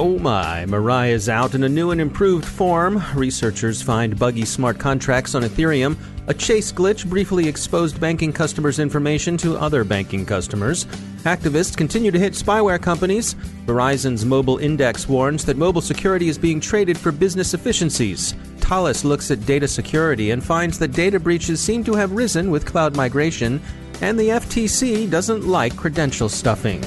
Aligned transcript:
Oh 0.00 0.16
my, 0.16 0.64
Mirai 0.68 1.10
is 1.10 1.28
out 1.28 1.56
in 1.56 1.64
a 1.64 1.68
new 1.68 1.90
and 1.90 2.00
improved 2.00 2.44
form. 2.44 3.02
Researchers 3.16 3.82
find 3.82 4.16
buggy 4.16 4.44
smart 4.44 4.78
contracts 4.78 5.34
on 5.34 5.42
Ethereum. 5.42 5.96
A 6.28 6.34
chase 6.34 6.70
glitch 6.70 7.04
briefly 7.04 7.48
exposed 7.48 8.00
banking 8.00 8.32
customers' 8.32 8.78
information 8.78 9.36
to 9.38 9.58
other 9.58 9.82
banking 9.82 10.24
customers. 10.24 10.84
Activists 11.24 11.76
continue 11.76 12.12
to 12.12 12.18
hit 12.18 12.34
spyware 12.34 12.80
companies. 12.80 13.34
Verizon's 13.66 14.24
mobile 14.24 14.58
index 14.58 15.08
warns 15.08 15.44
that 15.46 15.56
mobile 15.56 15.80
security 15.80 16.28
is 16.28 16.38
being 16.38 16.60
traded 16.60 16.96
for 16.96 17.10
business 17.10 17.52
efficiencies. 17.52 18.34
Thales 18.58 19.04
looks 19.04 19.32
at 19.32 19.46
data 19.46 19.66
security 19.66 20.30
and 20.30 20.44
finds 20.44 20.78
that 20.78 20.92
data 20.92 21.18
breaches 21.18 21.60
seem 21.60 21.82
to 21.82 21.94
have 21.94 22.12
risen 22.12 22.52
with 22.52 22.64
cloud 22.64 22.94
migration. 22.94 23.60
And 24.00 24.16
the 24.16 24.28
FTC 24.28 25.10
doesn't 25.10 25.48
like 25.48 25.74
credential 25.74 26.28
stuffing. 26.28 26.84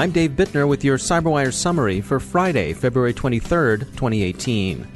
I'm 0.00 0.12
Dave 0.12 0.30
Bittner 0.30 0.66
with 0.66 0.82
your 0.82 0.96
CyberWire 0.96 1.52
summary 1.52 2.00
for 2.00 2.18
Friday, 2.18 2.72
February 2.72 3.12
23rd, 3.12 3.80
2018. 3.80 4.88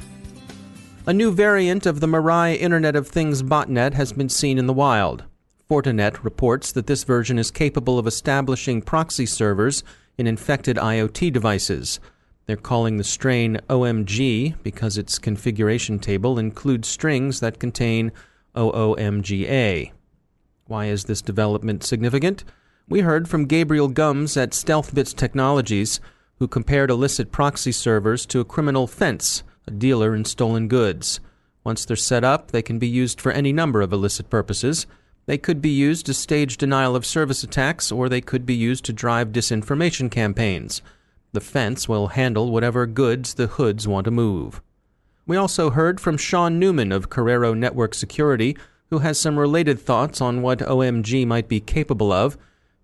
A 1.05 1.13
new 1.13 1.31
variant 1.31 1.85
of 1.85 1.99
the 1.99 2.07
Mirai 2.07 2.57
Internet 2.57 2.95
of 2.95 3.07
Things 3.07 3.43
botnet 3.43 3.93
has 3.93 4.11
been 4.11 4.29
seen 4.29 4.57
in 4.57 4.65
the 4.65 4.73
wild. 4.73 5.23
Fortinet 5.69 6.23
reports 6.23 6.71
that 6.71 6.87
this 6.87 7.03
version 7.03 7.37
is 7.37 7.51
capable 7.51 7.99
of 7.99 8.07
establishing 8.07 8.81
proxy 8.81 9.27
servers 9.27 9.83
in 10.17 10.25
infected 10.25 10.77
IoT 10.77 11.31
devices. 11.31 11.99
They're 12.47 12.55
calling 12.55 12.97
the 12.97 13.03
strain 13.03 13.59
OMG 13.69 14.55
because 14.63 14.97
its 14.97 15.19
configuration 15.19 15.99
table 15.99 16.39
includes 16.39 16.87
strings 16.87 17.41
that 17.41 17.59
contain 17.59 18.11
OOMGA. 18.55 19.91
Why 20.65 20.85
is 20.87 21.03
this 21.03 21.21
development 21.21 21.83
significant? 21.83 22.43
We 22.87 22.99
heard 22.99 23.27
from 23.27 23.47
Gabriel 23.47 23.87
Gumbs 23.87 24.37
at 24.37 24.51
StealthBits 24.51 25.15
Technologies, 25.15 25.99
who 26.37 26.47
compared 26.47 26.91
illicit 26.91 27.31
proxy 27.31 27.71
servers 27.71 28.27
to 28.27 28.39
a 28.39 28.45
criminal 28.45 28.85
fence, 28.85 29.41
a 29.65 29.71
dealer 29.71 30.13
in 30.13 30.23
stolen 30.23 30.67
goods. 30.67 31.19
Once 31.63 31.83
they're 31.83 31.95
set 31.95 32.23
up, 32.23 32.51
they 32.51 32.61
can 32.61 32.77
be 32.77 32.87
used 32.87 33.19
for 33.19 33.31
any 33.31 33.51
number 33.51 33.81
of 33.81 33.91
illicit 33.91 34.29
purposes. 34.29 34.85
They 35.25 35.39
could 35.39 35.63
be 35.63 35.71
used 35.71 36.05
to 36.05 36.13
stage 36.13 36.57
denial 36.57 36.95
of 36.95 37.07
service 37.07 37.43
attacks, 37.43 37.91
or 37.91 38.07
they 38.07 38.21
could 38.21 38.45
be 38.45 38.53
used 38.53 38.85
to 38.85 38.93
drive 38.93 39.29
disinformation 39.29 40.11
campaigns. 40.11 40.83
The 41.33 41.41
fence 41.41 41.89
will 41.89 42.09
handle 42.09 42.51
whatever 42.51 42.85
goods 42.85 43.33
the 43.33 43.47
hoods 43.47 43.87
want 43.87 44.05
to 44.05 44.11
move. 44.11 44.61
We 45.25 45.37
also 45.37 45.71
heard 45.71 45.99
from 45.99 46.17
Sean 46.17 46.59
Newman 46.59 46.91
of 46.91 47.09
Corero 47.09 47.57
Network 47.57 47.95
Security, 47.95 48.55
who 48.91 48.99
has 48.99 49.19
some 49.19 49.39
related 49.39 49.79
thoughts 49.79 50.21
on 50.21 50.43
what 50.43 50.59
OMG 50.59 51.25
might 51.25 51.47
be 51.47 51.59
capable 51.59 52.11
of. 52.11 52.37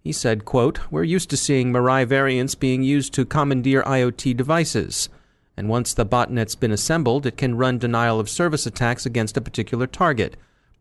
He 0.03 0.12
said, 0.12 0.45
quote, 0.45 0.79
We're 0.89 1.03
used 1.03 1.29
to 1.29 1.38
seeing 1.38 1.72
Mirai 1.72 2.07
variants 2.07 2.56
being 2.56 2.81
used 2.81 3.13
to 3.13 3.25
commandeer 3.25 3.84
IoT 3.84 4.35
devices. 4.35 5.09
And 5.56 5.69
once 5.69 5.94
the 5.94 6.07
botnet's 6.07 6.56
been 6.56 6.72
assembled, 6.72 7.28
it 7.28 7.38
can 7.38 7.56
run 7.56 7.78
denial 7.78 8.19
of 8.19 8.28
service 8.28 8.66
attacks 8.66 9.06
against 9.06 9.38
a 9.38 9.41
particular 9.41 9.85
target. 9.85 10.38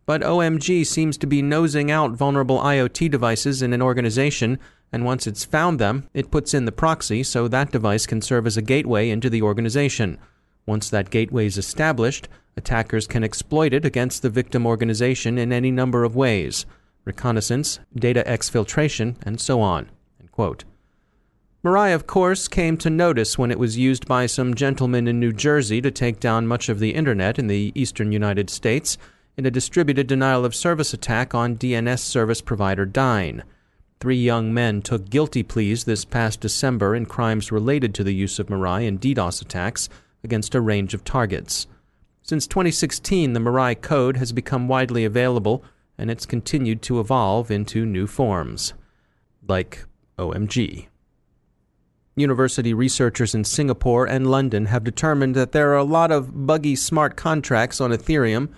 But 0.06 0.22
OMG 0.22 0.86
seems 0.86 1.18
to 1.18 1.26
be 1.26 1.42
nosing 1.42 1.90
out 1.90 2.12
vulnerable 2.12 2.60
IoT 2.60 3.10
devices 3.10 3.60
in 3.60 3.74
an 3.74 3.82
organization, 3.82 4.58
and 4.90 5.04
once 5.04 5.26
it's 5.26 5.44
found 5.44 5.78
them, 5.78 6.08
it 6.14 6.30
puts 6.30 6.54
in 6.54 6.64
the 6.64 6.72
proxy 6.72 7.22
so 7.22 7.46
that 7.46 7.72
device 7.72 8.06
can 8.06 8.22
serve 8.22 8.46
as 8.46 8.56
a 8.56 8.62
gateway 8.62 9.10
into 9.10 9.28
the 9.28 9.42
organization. 9.42 10.16
Once 10.64 10.88
that 10.88 11.10
gateway 11.10 11.44
is 11.44 11.58
established, 11.58 12.26
attackers 12.56 13.06
can 13.06 13.22
exploit 13.22 13.74
it 13.74 13.84
against 13.84 14.22
the 14.22 14.30
victim 14.30 14.66
organization 14.66 15.36
in 15.36 15.52
any 15.52 15.70
number 15.70 16.04
of 16.04 16.16
ways 16.16 16.64
reconnaissance, 17.10 17.80
data 17.94 18.22
exfiltration, 18.26 19.16
and 19.26 19.40
so 19.40 19.60
on. 19.60 19.90
Mirai, 21.64 21.94
of 21.94 22.06
course, 22.06 22.48
came 22.48 22.76
to 22.78 22.88
notice 22.88 23.36
when 23.36 23.50
it 23.50 23.58
was 23.58 23.76
used 23.76 24.06
by 24.06 24.26
some 24.26 24.54
gentlemen 24.54 25.08
in 25.08 25.20
New 25.20 25.32
Jersey 25.32 25.82
to 25.82 25.90
take 25.90 26.20
down 26.20 26.46
much 26.46 26.68
of 26.68 26.78
the 26.78 26.94
Internet 26.94 27.38
in 27.38 27.48
the 27.48 27.72
eastern 27.74 28.12
United 28.12 28.48
States 28.48 28.96
in 29.36 29.44
a 29.44 29.50
distributed 29.50 30.06
denial 30.06 30.44
of 30.44 30.54
service 30.54 30.94
attack 30.94 31.34
on 31.34 31.56
DNS 31.56 31.98
service 31.98 32.40
provider 32.40 32.86
Dyn. 32.86 33.42
Three 33.98 34.16
young 34.16 34.54
men 34.54 34.80
took 34.80 35.10
guilty 35.10 35.42
pleas 35.42 35.84
this 35.84 36.06
past 36.06 36.40
December 36.40 36.94
in 36.94 37.04
crimes 37.04 37.52
related 37.52 37.94
to 37.96 38.04
the 38.04 38.14
use 38.14 38.38
of 38.38 38.46
Mirai 38.46 38.86
in 38.86 38.98
DDoS 38.98 39.42
attacks 39.42 39.88
against 40.24 40.54
a 40.54 40.60
range 40.60 40.94
of 40.94 41.04
targets. 41.04 41.66
Since 42.22 42.46
2016, 42.46 43.32
the 43.32 43.40
Mirai 43.40 43.74
code 43.80 44.16
has 44.16 44.32
become 44.32 44.68
widely 44.68 45.04
available 45.04 45.62
and 46.00 46.10
it's 46.10 46.24
continued 46.24 46.80
to 46.80 46.98
evolve 46.98 47.50
into 47.50 47.84
new 47.84 48.06
forms, 48.06 48.72
like 49.46 49.84
OMG. 50.18 50.86
University 52.16 52.72
researchers 52.72 53.34
in 53.34 53.44
Singapore 53.44 54.06
and 54.06 54.30
London 54.30 54.64
have 54.64 54.82
determined 54.82 55.34
that 55.34 55.52
there 55.52 55.70
are 55.72 55.76
a 55.76 55.84
lot 55.84 56.10
of 56.10 56.46
buggy 56.46 56.74
smart 56.74 57.16
contracts 57.16 57.82
on 57.82 57.90
Ethereum. 57.90 58.48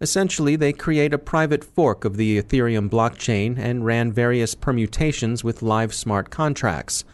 Essentially, 0.00 0.56
they 0.56 0.72
create 0.72 1.14
a 1.14 1.18
private 1.18 1.62
fork 1.62 2.04
of 2.04 2.16
the 2.16 2.42
Ethereum 2.42 2.90
blockchain 2.90 3.56
and 3.56 3.86
ran 3.86 4.10
various 4.10 4.56
permutations 4.56 5.44
with 5.44 5.62
live 5.62 5.94
smart 5.94 6.30
contracts. 6.30 7.04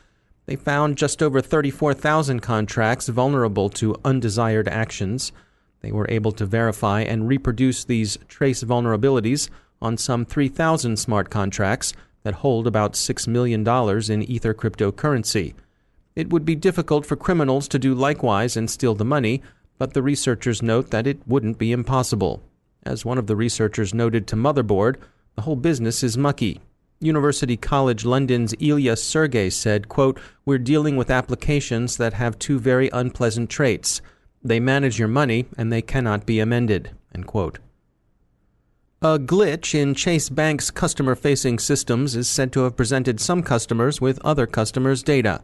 They 0.47 0.57
found 0.57 0.97
just 0.97 1.23
over 1.23 1.43
34,000 1.43 2.41
contracts 2.41 3.09
vulnerable 3.09 3.69
to 3.71 3.97
undesired 4.03 4.67
actions 4.67 5.31
they 5.81 5.93
were 5.93 6.07
able 6.09 6.33
to 6.33 6.47
verify 6.47 7.03
and 7.03 7.29
reproduce 7.29 7.85
these 7.85 8.19
trace 8.29 8.63
vulnerabilities 8.63 9.49
on 9.81 9.97
some 9.97 10.25
3,000 10.25 10.99
smart 10.99 11.31
contracts 11.31 11.93
that 12.25 12.35
hold 12.35 12.67
about 12.67 12.95
$6 12.95 13.29
million 13.29 13.61
in 14.11 14.23
Ether 14.31 14.55
cryptocurrency. 14.55 15.55
It 16.17 16.31
would 16.31 16.45
be 16.45 16.57
difficult 16.57 17.07
for 17.07 17.17
criminals 17.17 17.69
to 17.69 17.79
do 17.79 17.95
likewise 17.95 18.57
and 18.57 18.69
steal 18.69 18.95
the 18.95 19.05
money, 19.05 19.41
but 19.79 19.95
the 19.95 20.03
researchers 20.03 20.63
note 20.63 20.91
that 20.91 21.07
it 21.07 21.21
wouldn't 21.29 21.59
be 21.59 21.71
impossible. 21.71 22.43
As 22.83 23.05
one 23.05 23.19
of 23.19 23.29
the 23.29 23.37
researchers 23.37 23.95
noted 23.95 24.27
to 24.27 24.37
Motherboard, 24.37 24.97
the 25.37 25.43
whole 25.43 25.57
business 25.57 26.03
is 26.03 26.19
mucky. 26.19 26.61
University 27.01 27.57
College 27.57 28.05
London's 28.05 28.55
Ilya 28.59 28.97
Sergey 28.97 29.51
said, 29.51 29.89
quote, 29.89 30.19
We're 30.45 30.59
dealing 30.59 30.97
with 30.97 31.11
applications 31.11 31.97
that 31.97 32.15
have 32.15 32.39
two 32.39 32.59
very 32.59 32.91
unpleasant 32.93 33.49
traits. 33.49 34.03
They 34.43 34.61
manage 34.61 34.99
your 34.99 35.09
money, 35.09 35.47
and 35.57 35.73
they 35.73 35.83
cannot 35.83 36.27
be 36.27 36.41
amended. 36.41 36.91
A 39.01 39.19
glitch 39.19 39.77
in 39.77 39.95
Chase 39.95 40.29
Bank's 40.29 40.73
customer 40.73 41.15
facing 41.15 41.61
systems 41.61 42.17
is 42.17 42.29
said 42.29 42.53
to 42.53 42.61
have 42.61 42.77
presented 42.77 43.21
some 43.21 43.45
customers 43.45 44.01
with 44.01 44.19
other 44.25 44.45
customers' 44.45 45.05
data. 45.05 45.41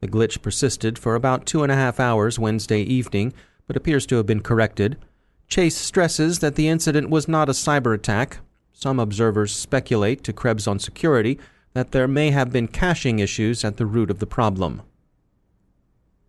The 0.00 0.06
glitch 0.06 0.40
persisted 0.40 0.98
for 0.98 1.16
about 1.16 1.44
two 1.44 1.62
and 1.64 1.72
a 1.72 1.76
half 1.76 1.98
hours 1.98 2.38
Wednesday 2.38 2.82
evening, 2.82 3.32
but 3.66 3.76
appears 3.76 4.06
to 4.06 4.16
have 4.16 4.26
been 4.26 4.40
corrected. 4.40 4.98
Chase 5.48 5.76
stresses 5.76 6.38
that 6.38 6.54
the 6.54 6.68
incident 6.68 7.10
was 7.10 7.26
not 7.26 7.48
a 7.48 7.52
cyber 7.52 7.94
attack. 7.94 8.38
Some 8.72 9.00
observers 9.00 9.52
speculate, 9.52 10.22
to 10.24 10.32
Krebs 10.32 10.66
on 10.66 10.78
Security, 10.78 11.38
that 11.74 11.92
there 11.92 12.08
may 12.08 12.30
have 12.30 12.52
been 12.52 12.68
caching 12.68 13.18
issues 13.18 13.64
at 13.64 13.78
the 13.78 13.86
root 13.86 14.10
of 14.10 14.18
the 14.18 14.26
problem. 14.26 14.82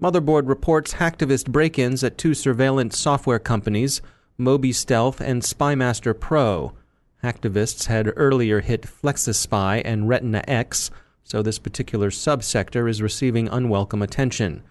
Motherboard 0.04 0.50
reports 0.50 0.96
hacktivist 0.96 1.48
break 1.48 1.80
ins 1.80 2.04
at 2.04 2.18
two 2.18 2.34
surveillance 2.34 3.00
software 3.00 3.40
companies, 3.40 4.02
MobiStealth 4.38 5.22
and 5.22 5.42
SpyMaster 5.42 6.20
Pro. 6.20 6.74
Hacktivists 7.24 7.86
had 7.86 8.12
earlier 8.18 8.60
hit 8.60 8.82
FlexiSpy 8.82 9.82
and 9.86 10.10
Retina 10.10 10.44
X, 10.46 10.92
so 11.24 11.42
this 11.42 11.58
particular 11.58 12.10
subsector 12.10 12.90
is 12.90 13.02
receiving 13.02 13.48
unwelcome 13.48 14.02
attention. 14.02 14.62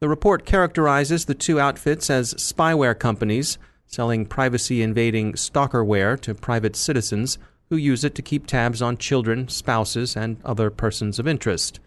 The 0.00 0.10
report 0.10 0.44
characterizes 0.44 1.24
the 1.24 1.34
two 1.34 1.58
outfits 1.58 2.10
as 2.10 2.34
spyware 2.34 2.98
companies 2.98 3.56
selling 3.86 4.26
privacy 4.26 4.82
invading 4.82 5.32
stalkerware 5.36 6.20
to 6.20 6.34
private 6.34 6.76
citizens 6.76 7.38
who 7.70 7.76
use 7.76 8.04
it 8.04 8.14
to 8.16 8.20
keep 8.20 8.46
tabs 8.46 8.82
on 8.82 8.98
children, 8.98 9.48
spouses, 9.48 10.14
and 10.14 10.36
other 10.44 10.68
persons 10.68 11.18
of 11.18 11.26
interest. 11.26 11.80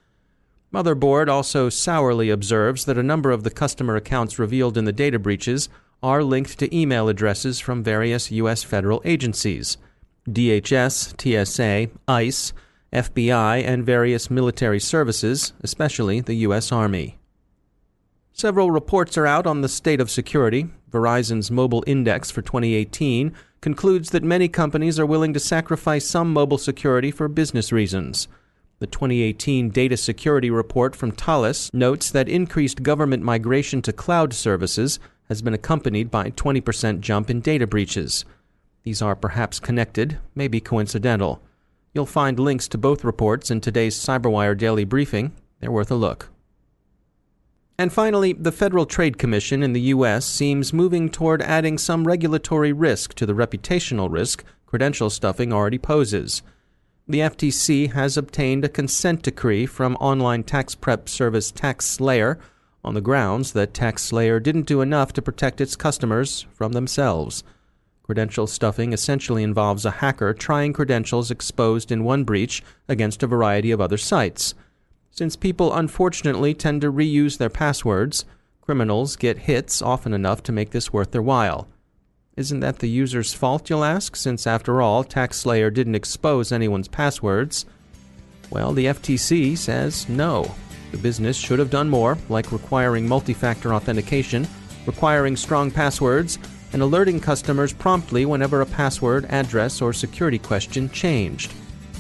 Motherboard 0.74 1.28
also 1.28 1.70
sourly 1.70 2.30
observes 2.30 2.86
that 2.86 2.98
a 2.98 3.04
number 3.04 3.32
of 3.32 3.44
the 3.44 3.50
customer 3.50 3.96
accounts 3.96 4.38
revealed 4.38 4.78
in 4.78 4.86
the 4.86 4.94
data 4.94 5.18
breaches 5.18 5.68
are 6.04 6.24
linked 6.24 6.60
to 6.60 6.76
email 6.76 7.10
addresses 7.10 7.60
from 7.60 7.84
various 7.84 8.32
U.S. 8.32 8.64
federal 8.64 9.02
agencies 9.04 9.78
DHS, 10.30 11.20
TSA, 11.20 11.92
ICE, 12.08 12.54
FBI, 12.94 13.64
and 13.66 13.86
various 13.86 14.30
military 14.30 14.80
services, 14.80 15.54
especially 15.62 16.22
the 16.22 16.36
U.S. 16.36 16.72
Army. 16.72 17.18
Several 18.32 18.70
reports 18.70 19.18
are 19.18 19.26
out 19.26 19.48
on 19.48 19.62
the 19.62 19.68
state 19.68 20.00
of 20.00 20.12
security. 20.12 20.70
Verizon's 20.92 21.50
Mobile 21.50 21.84
Index 21.88 22.30
for 22.32 22.42
2018 22.42 23.34
concludes 23.60 24.12
that 24.12 24.24
many 24.24 24.48
companies 24.48 25.00
are 25.00 25.06
willing 25.06 25.34
to 25.34 25.40
sacrifice 25.40 26.06
some 26.06 26.32
mobile 26.32 26.58
security 26.58 27.12
for 27.12 27.28
business 27.28 27.72
reasons. 27.72 28.28
The 28.80 28.88
2018 28.88 29.72
Data 29.72 29.98
Security 29.98 30.50
Report 30.50 30.96
from 30.96 31.12
Thales 31.12 31.70
notes 31.74 32.10
that 32.12 32.30
increased 32.30 32.82
government 32.82 33.22
migration 33.22 33.82
to 33.82 33.92
cloud 33.92 34.34
services 34.34 35.00
has 35.28 35.42
been 35.42 35.54
accompanied 35.54 36.10
by 36.10 36.28
a 36.28 36.32
20% 36.32 37.02
jump 37.02 37.30
in 37.30 37.42
data 37.42 37.68
breaches. 37.68 38.24
These 38.84 39.02
are 39.02 39.18
perhaps 39.18 39.60
connected, 39.60 40.18
maybe 40.34 40.62
coincidental. 40.62 41.42
You'll 41.94 42.06
find 42.06 42.40
links 42.40 42.70
to 42.70 42.78
both 42.78 43.04
reports 43.04 43.52
in 43.52 43.60
today's 43.60 43.98
CyberWire 43.98 44.58
Daily 44.58 44.86
Briefing. 44.86 45.34
They're 45.60 45.74
worth 45.74 45.92
a 45.92 45.96
look. 45.96 46.30
And 47.78 47.92
finally, 47.92 48.32
the 48.32 48.54
Federal 48.54 48.86
Trade 48.86 49.18
Commission 49.18 49.62
in 49.62 49.74
the 49.74 49.92
U.S. 49.94 50.26
seems 50.26 50.72
moving 50.72 51.10
toward 51.10 51.42
adding 51.42 51.78
some 51.78 52.08
regulatory 52.08 52.72
risk 52.72 53.14
to 53.16 53.26
the 53.26 53.34
reputational 53.34 54.10
risk 54.10 54.46
credential 54.66 55.10
stuffing 55.10 55.52
already 55.52 55.78
poses 55.78 56.44
the 57.10 57.22
FTC 57.22 57.92
has 57.94 58.18
obtained 58.18 58.64
a 58.64 58.70
consent 58.70 59.24
decree 59.24 59.66
from 59.66 59.96
online 59.96 60.44
tax 60.44 60.76
prep 60.76 61.10
service 61.10 61.52
TaxSlayer 61.52 62.38
on 62.84 62.94
the 62.94 63.02
grounds 63.02 63.54
that 63.54 63.74
TaxSlayer 63.74 64.42
didn't 64.42 64.68
do 64.68 64.82
enough 64.82 65.12
to 65.14 65.22
protect 65.22 65.60
its 65.60 65.76
customers 65.76 66.46
from 66.54 66.74
themselves. 66.74 67.44
Credential 68.04 68.46
stuffing 68.46 68.94
essentially 68.94 69.42
involves 69.42 69.86
a 69.86 69.92
hacker 69.92 70.36
trying 70.36 70.72
credentials 70.72 71.32
exposed 71.32 71.92
in 71.92 72.04
one 72.04 72.26
breach 72.26 72.62
against 72.88 73.24
a 73.24 73.28
variety 73.28 73.72
of 73.72 73.82
other 73.82 73.98
sites. 73.98 74.54
Since 75.10 75.36
people 75.36 75.74
unfortunately 75.74 76.54
tend 76.54 76.82
to 76.82 76.92
reuse 76.92 77.40
their 77.40 77.50
passwords, 77.50 78.24
criminals 78.62 79.16
get 79.16 79.40
hits 79.40 79.82
often 79.82 80.14
enough 80.14 80.44
to 80.44 80.52
make 80.52 80.70
this 80.70 80.94
worth 80.94 81.10
their 81.10 81.24
while. 81.24 81.68
Isn't 82.40 82.62
that 82.62 82.80
the 82.80 82.88
user's 82.88 83.34
fault, 83.34 83.70
you'll 83.70 83.84
ask, 83.84 84.16
since 84.16 84.48
after 84.48 84.82
all, 84.82 85.04
TaxSlayer 85.04 85.74
didn't 85.74 85.96
expose 85.96 86.54
anyone's 86.54 86.88
passwords? 86.88 87.66
Well, 88.50 88.72
the 88.72 88.86
FTC 88.86 89.58
says 89.58 90.08
no. 90.08 90.50
The 90.94 91.00
business 91.00 91.36
should 91.36 91.60
have 91.60 91.70
done 91.70 91.90
more, 91.90 92.18
like 92.30 92.54
requiring 92.54 93.06
multi 93.06 93.34
factor 93.34 93.74
authentication, 93.74 94.48
requiring 94.86 95.36
strong 95.36 95.70
passwords, 95.70 96.40
and 96.72 96.82
alerting 96.82 97.20
customers 97.20 97.74
promptly 97.74 98.26
whenever 98.26 98.62
a 98.62 98.66
password, 98.66 99.26
address, 99.26 99.82
or 99.82 99.92
security 99.92 100.40
question 100.40 100.90
changed. 100.92 101.54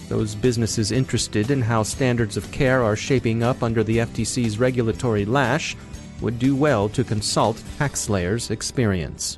Those 0.07 0.35
businesses 0.35 0.93
interested 0.93 1.51
in 1.51 1.61
how 1.61 1.83
standards 1.83 2.37
of 2.37 2.49
care 2.53 2.81
are 2.81 2.95
shaping 2.95 3.43
up 3.43 3.61
under 3.61 3.83
the 3.83 3.97
FTC's 3.97 4.57
regulatory 4.57 5.25
lash 5.25 5.75
would 6.21 6.39
do 6.39 6.55
well 6.55 6.87
to 6.87 7.03
consult 7.03 7.57
TaxSlayer's 7.77 8.51
experience. 8.51 9.37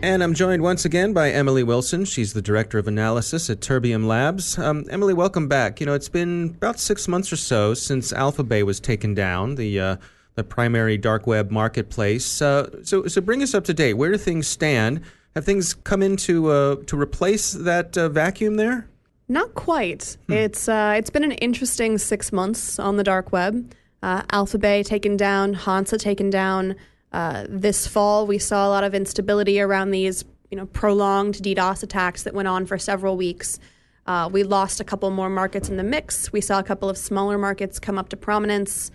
And 0.00 0.22
I'm 0.22 0.32
joined 0.32 0.62
once 0.62 0.84
again 0.84 1.12
by 1.12 1.30
Emily 1.30 1.64
Wilson. 1.64 2.04
She's 2.04 2.32
the 2.32 2.40
Director 2.40 2.78
of 2.78 2.86
Analysis 2.86 3.50
at 3.50 3.58
Terbium 3.58 4.06
Labs. 4.06 4.56
Um, 4.56 4.84
Emily, 4.90 5.12
welcome 5.12 5.48
back. 5.48 5.80
You 5.80 5.86
know, 5.86 5.94
it's 5.94 6.08
been 6.08 6.54
about 6.56 6.78
six 6.78 7.08
months 7.08 7.32
or 7.32 7.36
so 7.36 7.74
since 7.74 8.12
Alphabay 8.12 8.62
was 8.62 8.78
taken 8.78 9.12
down, 9.12 9.56
the, 9.56 9.80
uh, 9.80 9.96
the 10.36 10.44
primary 10.44 10.96
dark 10.98 11.26
web 11.26 11.50
marketplace. 11.50 12.40
Uh, 12.40 12.84
so, 12.84 13.08
so 13.08 13.20
bring 13.20 13.42
us 13.42 13.54
up 13.54 13.64
to 13.64 13.74
date. 13.74 13.94
Where 13.94 14.12
do 14.12 14.18
things 14.18 14.46
stand? 14.46 15.00
Have 15.34 15.44
things 15.44 15.74
come 15.74 16.02
in 16.04 16.16
to, 16.18 16.48
uh, 16.48 16.76
to 16.86 16.98
replace 16.98 17.50
that 17.52 17.98
uh, 17.98 18.08
vacuum 18.08 18.54
there? 18.54 18.88
Not 19.28 19.54
quite. 19.54 20.16
Hmm. 20.28 20.34
It's, 20.34 20.68
uh, 20.68 20.94
it's 20.96 21.10
been 21.10 21.24
an 21.24 21.32
interesting 21.32 21.98
six 21.98 22.32
months 22.32 22.78
on 22.78 22.98
the 22.98 23.04
dark 23.04 23.32
web. 23.32 23.74
Uh, 24.00 24.22
Alphabay 24.22 24.84
taken 24.86 25.16
down, 25.16 25.54
Hansa 25.54 25.98
taken 25.98 26.30
down. 26.30 26.76
Uh, 27.12 27.46
this 27.48 27.86
fall, 27.86 28.26
we 28.26 28.38
saw 28.38 28.66
a 28.66 28.70
lot 28.70 28.84
of 28.84 28.94
instability 28.94 29.60
around 29.60 29.90
these, 29.90 30.24
you 30.50 30.56
know, 30.56 30.66
prolonged 30.66 31.34
DDoS 31.34 31.82
attacks 31.82 32.22
that 32.24 32.34
went 32.34 32.48
on 32.48 32.66
for 32.66 32.78
several 32.78 33.16
weeks. 33.16 33.58
Uh, 34.06 34.28
we 34.30 34.42
lost 34.42 34.80
a 34.80 34.84
couple 34.84 35.10
more 35.10 35.28
markets 35.28 35.68
in 35.68 35.76
the 35.76 35.82
mix. 35.82 36.32
We 36.32 36.40
saw 36.40 36.58
a 36.58 36.62
couple 36.62 36.88
of 36.88 36.96
smaller 36.96 37.38
markets 37.38 37.78
come 37.78 37.98
up 37.98 38.08
to 38.10 38.16
prominence. 38.16 38.90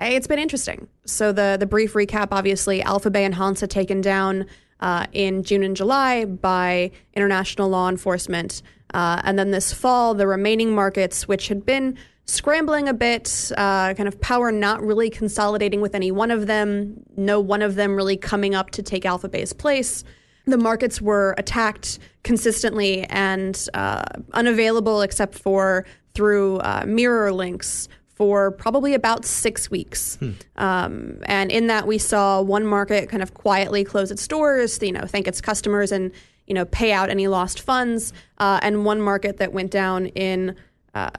It's 0.00 0.26
been 0.26 0.38
interesting. 0.38 0.88
So 1.06 1.32
the 1.32 1.56
the 1.58 1.66
brief 1.66 1.94
recap, 1.94 2.28
obviously, 2.30 2.80
Alphabay 2.80 3.24
and 3.24 3.34
Hansa 3.34 3.66
taken 3.66 4.00
down 4.00 4.46
uh, 4.80 5.06
in 5.12 5.42
June 5.42 5.62
and 5.62 5.74
July 5.74 6.24
by 6.24 6.90
international 7.14 7.68
law 7.68 7.88
enforcement, 7.88 8.62
uh, 8.94 9.20
and 9.24 9.38
then 9.38 9.50
this 9.50 9.72
fall, 9.72 10.14
the 10.14 10.26
remaining 10.26 10.74
markets, 10.74 11.28
which 11.28 11.48
had 11.48 11.64
been 11.64 11.96
scrambling 12.24 12.88
a 12.88 12.94
bit, 12.94 13.50
uh, 13.56 13.94
kind 13.94 14.06
of 14.06 14.20
power 14.20 14.52
not 14.52 14.82
really 14.82 15.10
consolidating 15.10 15.80
with 15.80 15.94
any 15.94 16.10
one 16.10 16.30
of 16.30 16.46
them, 16.46 17.02
no 17.16 17.40
one 17.40 17.62
of 17.62 17.74
them 17.74 17.96
really 17.96 18.16
coming 18.16 18.54
up 18.54 18.70
to 18.70 18.82
take 18.82 19.04
Alphabay's 19.04 19.52
place. 19.52 20.04
The 20.46 20.58
markets 20.58 21.00
were 21.00 21.34
attacked 21.38 21.98
consistently 22.22 23.04
and 23.04 23.68
uh, 23.74 24.04
unavailable 24.32 25.02
except 25.02 25.34
for 25.34 25.84
through 26.14 26.58
uh, 26.58 26.84
mirror 26.86 27.32
links 27.32 27.88
for 28.18 28.50
probably 28.50 28.94
about 28.94 29.24
six 29.24 29.70
weeks. 29.70 30.16
Hmm. 30.16 30.30
Um, 30.56 31.18
and 31.26 31.52
in 31.52 31.68
that, 31.68 31.86
we 31.86 31.98
saw 31.98 32.42
one 32.42 32.66
market 32.66 33.08
kind 33.08 33.22
of 33.22 33.34
quietly 33.34 33.84
close 33.84 34.10
its 34.10 34.26
doors, 34.26 34.78
you 34.82 34.92
know, 34.92 35.06
thank 35.06 35.28
its 35.28 35.40
customers 35.40 35.92
and, 35.92 36.10
you 36.48 36.54
know, 36.54 36.64
pay 36.64 36.92
out 36.92 37.10
any 37.10 37.28
lost 37.28 37.60
funds, 37.60 38.12
uh, 38.38 38.58
and 38.62 38.84
one 38.84 39.00
market 39.00 39.36
that 39.36 39.52
went 39.52 39.70
down 39.70 40.06
in 40.06 40.56
uh, 40.94 41.10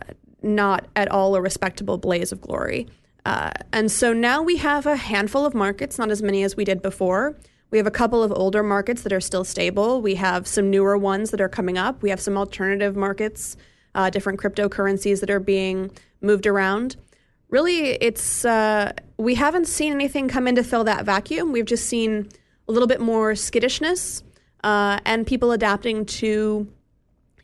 not 0.41 0.87
at 0.95 1.09
all 1.09 1.35
a 1.35 1.41
respectable 1.41 1.97
blaze 1.97 2.31
of 2.31 2.41
glory. 2.41 2.87
Uh, 3.25 3.51
and 3.71 3.91
so 3.91 4.11
now 4.11 4.41
we 4.41 4.57
have 4.57 4.85
a 4.85 4.95
handful 4.95 5.45
of 5.45 5.53
markets, 5.53 5.97
not 5.97 6.09
as 6.09 6.21
many 6.21 6.43
as 6.43 6.55
we 6.55 6.65
did 6.65 6.81
before. 6.81 7.35
We 7.71 7.77
have 7.77 7.85
a 7.85 7.91
couple 7.91 8.23
of 8.23 8.31
older 8.31 8.63
markets 8.63 9.03
that 9.03 9.13
are 9.13 9.21
still 9.21 9.43
stable. 9.43 10.01
We 10.01 10.15
have 10.15 10.47
some 10.47 10.71
newer 10.71 10.97
ones 10.97 11.29
that 11.31 11.39
are 11.39 11.49
coming 11.49 11.77
up. 11.77 12.01
We 12.01 12.09
have 12.09 12.19
some 12.19 12.37
alternative 12.37 12.95
markets, 12.95 13.57
uh, 13.93 14.09
different 14.09 14.39
cryptocurrencies 14.39 15.19
that 15.19 15.29
are 15.29 15.39
being 15.39 15.91
moved 16.21 16.47
around. 16.47 16.95
Really, 17.49 17.91
it's 18.01 18.45
uh, 18.45 18.93
we 19.17 19.35
haven't 19.35 19.67
seen 19.67 19.93
anything 19.93 20.27
come 20.27 20.47
in 20.47 20.55
to 20.55 20.63
fill 20.63 20.83
that 20.85 21.05
vacuum. 21.05 21.51
We've 21.51 21.65
just 21.65 21.85
seen 21.85 22.29
a 22.67 22.71
little 22.71 22.87
bit 22.87 23.01
more 23.01 23.35
skittishness 23.35 24.23
uh, 24.63 24.99
and 25.05 25.25
people 25.25 25.51
adapting 25.51 26.05
to 26.05 26.67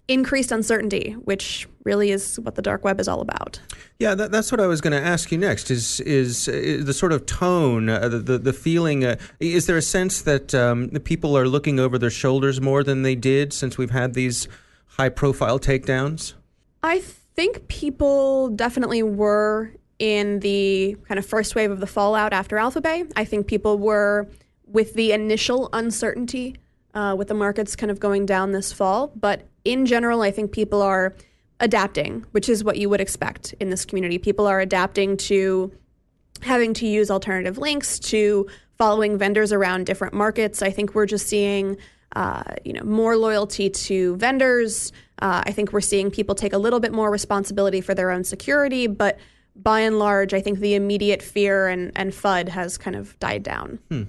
increased 0.07 0.51
uncertainty, 0.51 1.11
which 1.23 1.67
really 1.83 2.11
is 2.11 2.39
what 2.39 2.55
the 2.55 2.61
dark 2.61 2.83
web 2.83 2.99
is 2.99 3.07
all 3.07 3.21
about. 3.21 3.59
Yeah, 3.99 4.15
that, 4.15 4.31
that's 4.31 4.51
what 4.51 4.61
I 4.61 4.67
was 4.67 4.81
going 4.81 4.93
to 4.93 5.01
ask 5.01 5.31
you 5.31 5.37
next. 5.37 5.71
Is 5.71 5.99
is, 6.01 6.47
is 6.47 6.85
the 6.85 6.93
sort 6.93 7.11
of 7.11 7.25
tone, 7.25 7.89
uh, 7.89 8.07
the, 8.09 8.19
the, 8.19 8.37
the 8.37 8.53
feeling? 8.53 9.05
Uh, 9.05 9.15
is 9.39 9.65
there 9.67 9.77
a 9.77 9.81
sense 9.81 10.21
that 10.23 10.53
um, 10.53 10.89
the 10.89 10.99
people 10.99 11.37
are 11.37 11.47
looking 11.47 11.79
over 11.79 11.97
their 11.97 12.09
shoulders 12.09 12.61
more 12.61 12.83
than 12.83 13.01
they 13.01 13.15
did 13.15 13.53
since 13.53 13.77
we've 13.77 13.91
had 13.91 14.13
these 14.13 14.47
high 14.87 15.09
profile 15.09 15.59
takedowns? 15.59 16.33
I 16.83 16.99
think 16.99 17.67
people 17.67 18.49
definitely 18.49 19.03
were 19.03 19.71
in 19.97 20.39
the 20.41 20.97
kind 21.07 21.17
of 21.17 21.25
first 21.25 21.55
wave 21.55 21.71
of 21.71 21.79
the 21.79 21.87
fallout 21.87 22.33
after 22.33 22.57
Alphabay. 22.57 23.11
I 23.15 23.25
think 23.25 23.47
people 23.47 23.77
were 23.77 24.27
with 24.67 24.93
the 24.93 25.13
initial 25.13 25.69
uncertainty 25.73 26.57
uh, 26.95 27.13
with 27.17 27.27
the 27.27 27.33
markets 27.33 27.75
kind 27.75 27.91
of 27.91 27.99
going 27.99 28.25
down 28.25 28.51
this 28.51 28.71
fall, 28.73 29.11
but 29.15 29.47
in 29.63 29.85
general, 29.85 30.21
I 30.21 30.31
think 30.31 30.51
people 30.51 30.81
are 30.81 31.15
adapting, 31.59 32.25
which 32.31 32.49
is 32.49 32.63
what 32.63 32.77
you 32.77 32.89
would 32.89 33.01
expect 33.01 33.53
in 33.59 33.69
this 33.69 33.85
community. 33.85 34.17
People 34.17 34.47
are 34.47 34.59
adapting 34.59 35.17
to 35.17 35.71
having 36.41 36.73
to 36.75 36.87
use 36.87 37.11
alternative 37.11 37.57
links, 37.57 37.99
to 37.99 38.47
following 38.77 39.17
vendors 39.17 39.53
around 39.53 39.85
different 39.85 40.13
markets. 40.13 40.61
I 40.61 40.69
think 40.69 40.93
we're 40.93 41.05
just 41.05 41.27
seeing, 41.27 41.77
uh, 42.15 42.43
you 42.63 42.73
know, 42.73 42.83
more 42.83 43.15
loyalty 43.15 43.69
to 43.69 44.15
vendors. 44.17 44.91
Uh, 45.19 45.43
I 45.45 45.51
think 45.51 45.71
we're 45.71 45.81
seeing 45.81 46.11
people 46.11 46.35
take 46.35 46.53
a 46.53 46.57
little 46.57 46.79
bit 46.79 46.91
more 46.91 47.09
responsibility 47.09 47.79
for 47.79 47.93
their 47.93 48.11
own 48.11 48.23
security, 48.23 48.87
but 48.87 49.17
by 49.55 49.79
and 49.81 49.97
large, 49.97 50.33
I 50.33 50.41
think 50.41 50.59
the 50.59 50.75
immediate 50.75 51.21
fear 51.21 51.67
and, 51.67 51.93
and 51.95 52.11
FUD 52.11 52.49
has 52.49 52.77
kind 52.77 52.97
of 52.97 53.17
died 53.19 53.43
down. 53.43 53.79
Hmm. 53.89 54.03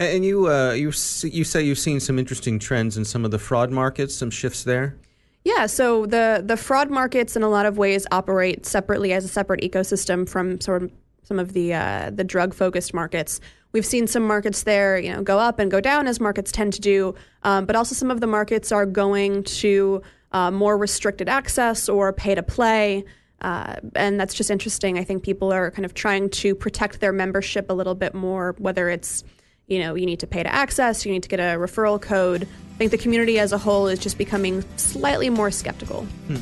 And 0.00 0.24
you, 0.24 0.48
uh, 0.48 0.72
you, 0.72 0.86
you 0.86 1.44
say 1.44 1.62
you've 1.62 1.78
seen 1.78 2.00
some 2.00 2.18
interesting 2.18 2.58
trends 2.58 2.96
in 2.96 3.04
some 3.04 3.26
of 3.26 3.30
the 3.30 3.38
fraud 3.38 3.70
markets, 3.70 4.14
some 4.14 4.30
shifts 4.30 4.64
there. 4.64 4.96
Yeah, 5.44 5.66
so 5.66 6.06
the 6.06 6.42
the 6.44 6.56
fraud 6.56 6.90
markets 6.90 7.36
in 7.36 7.42
a 7.42 7.48
lot 7.48 7.66
of 7.66 7.78
ways 7.78 8.06
operate 8.10 8.66
separately 8.66 9.12
as 9.12 9.24
a 9.24 9.28
separate 9.28 9.60
ecosystem 9.62 10.28
from 10.28 10.60
sort 10.60 10.82
of 10.82 10.92
some 11.22 11.38
of 11.38 11.52
the 11.52 11.74
uh, 11.74 12.10
the 12.14 12.24
drug 12.24 12.54
focused 12.54 12.92
markets. 12.94 13.40
We've 13.72 13.86
seen 13.86 14.06
some 14.06 14.26
markets 14.26 14.62
there, 14.64 14.98
you 14.98 15.12
know, 15.12 15.22
go 15.22 15.38
up 15.38 15.58
and 15.58 15.70
go 15.70 15.80
down 15.80 16.06
as 16.06 16.18
markets 16.18 16.50
tend 16.50 16.72
to 16.74 16.80
do, 16.80 17.14
um, 17.42 17.66
but 17.66 17.76
also 17.76 17.94
some 17.94 18.10
of 18.10 18.20
the 18.20 18.26
markets 18.26 18.72
are 18.72 18.86
going 18.86 19.44
to 19.44 20.02
uh, 20.32 20.50
more 20.50 20.76
restricted 20.76 21.28
access 21.28 21.88
or 21.88 22.12
pay 22.12 22.34
to 22.34 22.42
play. 22.42 23.04
Uh, 23.42 23.76
and 23.94 24.18
that's 24.20 24.34
just 24.34 24.50
interesting. 24.50 24.98
I 24.98 25.04
think 25.04 25.22
people 25.22 25.52
are 25.52 25.70
kind 25.70 25.84
of 25.84 25.94
trying 25.94 26.30
to 26.30 26.54
protect 26.54 27.00
their 27.00 27.12
membership 27.12 27.70
a 27.70 27.74
little 27.74 27.94
bit 27.94 28.14
more, 28.14 28.54
whether 28.58 28.90
it's 28.90 29.24
you 29.70 29.78
know, 29.78 29.94
you 29.94 30.04
need 30.04 30.20
to 30.20 30.26
pay 30.26 30.42
to 30.42 30.52
access, 30.52 31.06
you 31.06 31.12
need 31.12 31.22
to 31.22 31.28
get 31.28 31.40
a 31.40 31.56
referral 31.56 32.02
code. 32.02 32.42
I 32.42 32.76
think 32.76 32.90
the 32.90 32.98
community 32.98 33.38
as 33.38 33.52
a 33.52 33.58
whole 33.58 33.86
is 33.86 33.98
just 33.98 34.18
becoming 34.18 34.64
slightly 34.76 35.30
more 35.30 35.50
skeptical. 35.50 36.02
Hmm. 36.26 36.36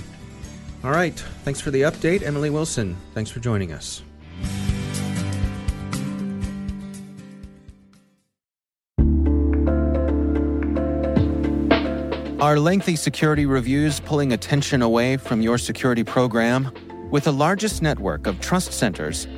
All 0.83 0.93
right. 0.93 1.19
Thanks 1.45 1.61
for 1.61 1.71
the 1.71 1.83
update, 1.83 2.23
Emily 2.23 2.51
Wilson. 2.51 2.97
Thanks 3.13 3.31
for 3.31 3.41
joining 3.41 3.73
us. 3.73 4.03
Are 12.41 12.59
lengthy 12.61 12.95
security 12.95 13.47
reviews 13.47 13.99
pulling 13.99 14.33
attention 14.33 14.81
away 14.81 15.17
from 15.17 15.43
your 15.43 15.59
security 15.59 16.05
program? 16.05 16.73
With 17.11 17.25
the 17.25 17.33
largest 17.33 17.83
network 17.83 18.27
of 18.27 18.41
trust 18.41 18.73
centers, 18.73 19.27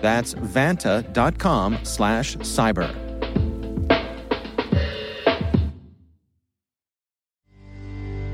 That's 0.00 0.34
vanta.com 0.34 1.78
slash 1.82 2.36
cyber. 2.38 3.10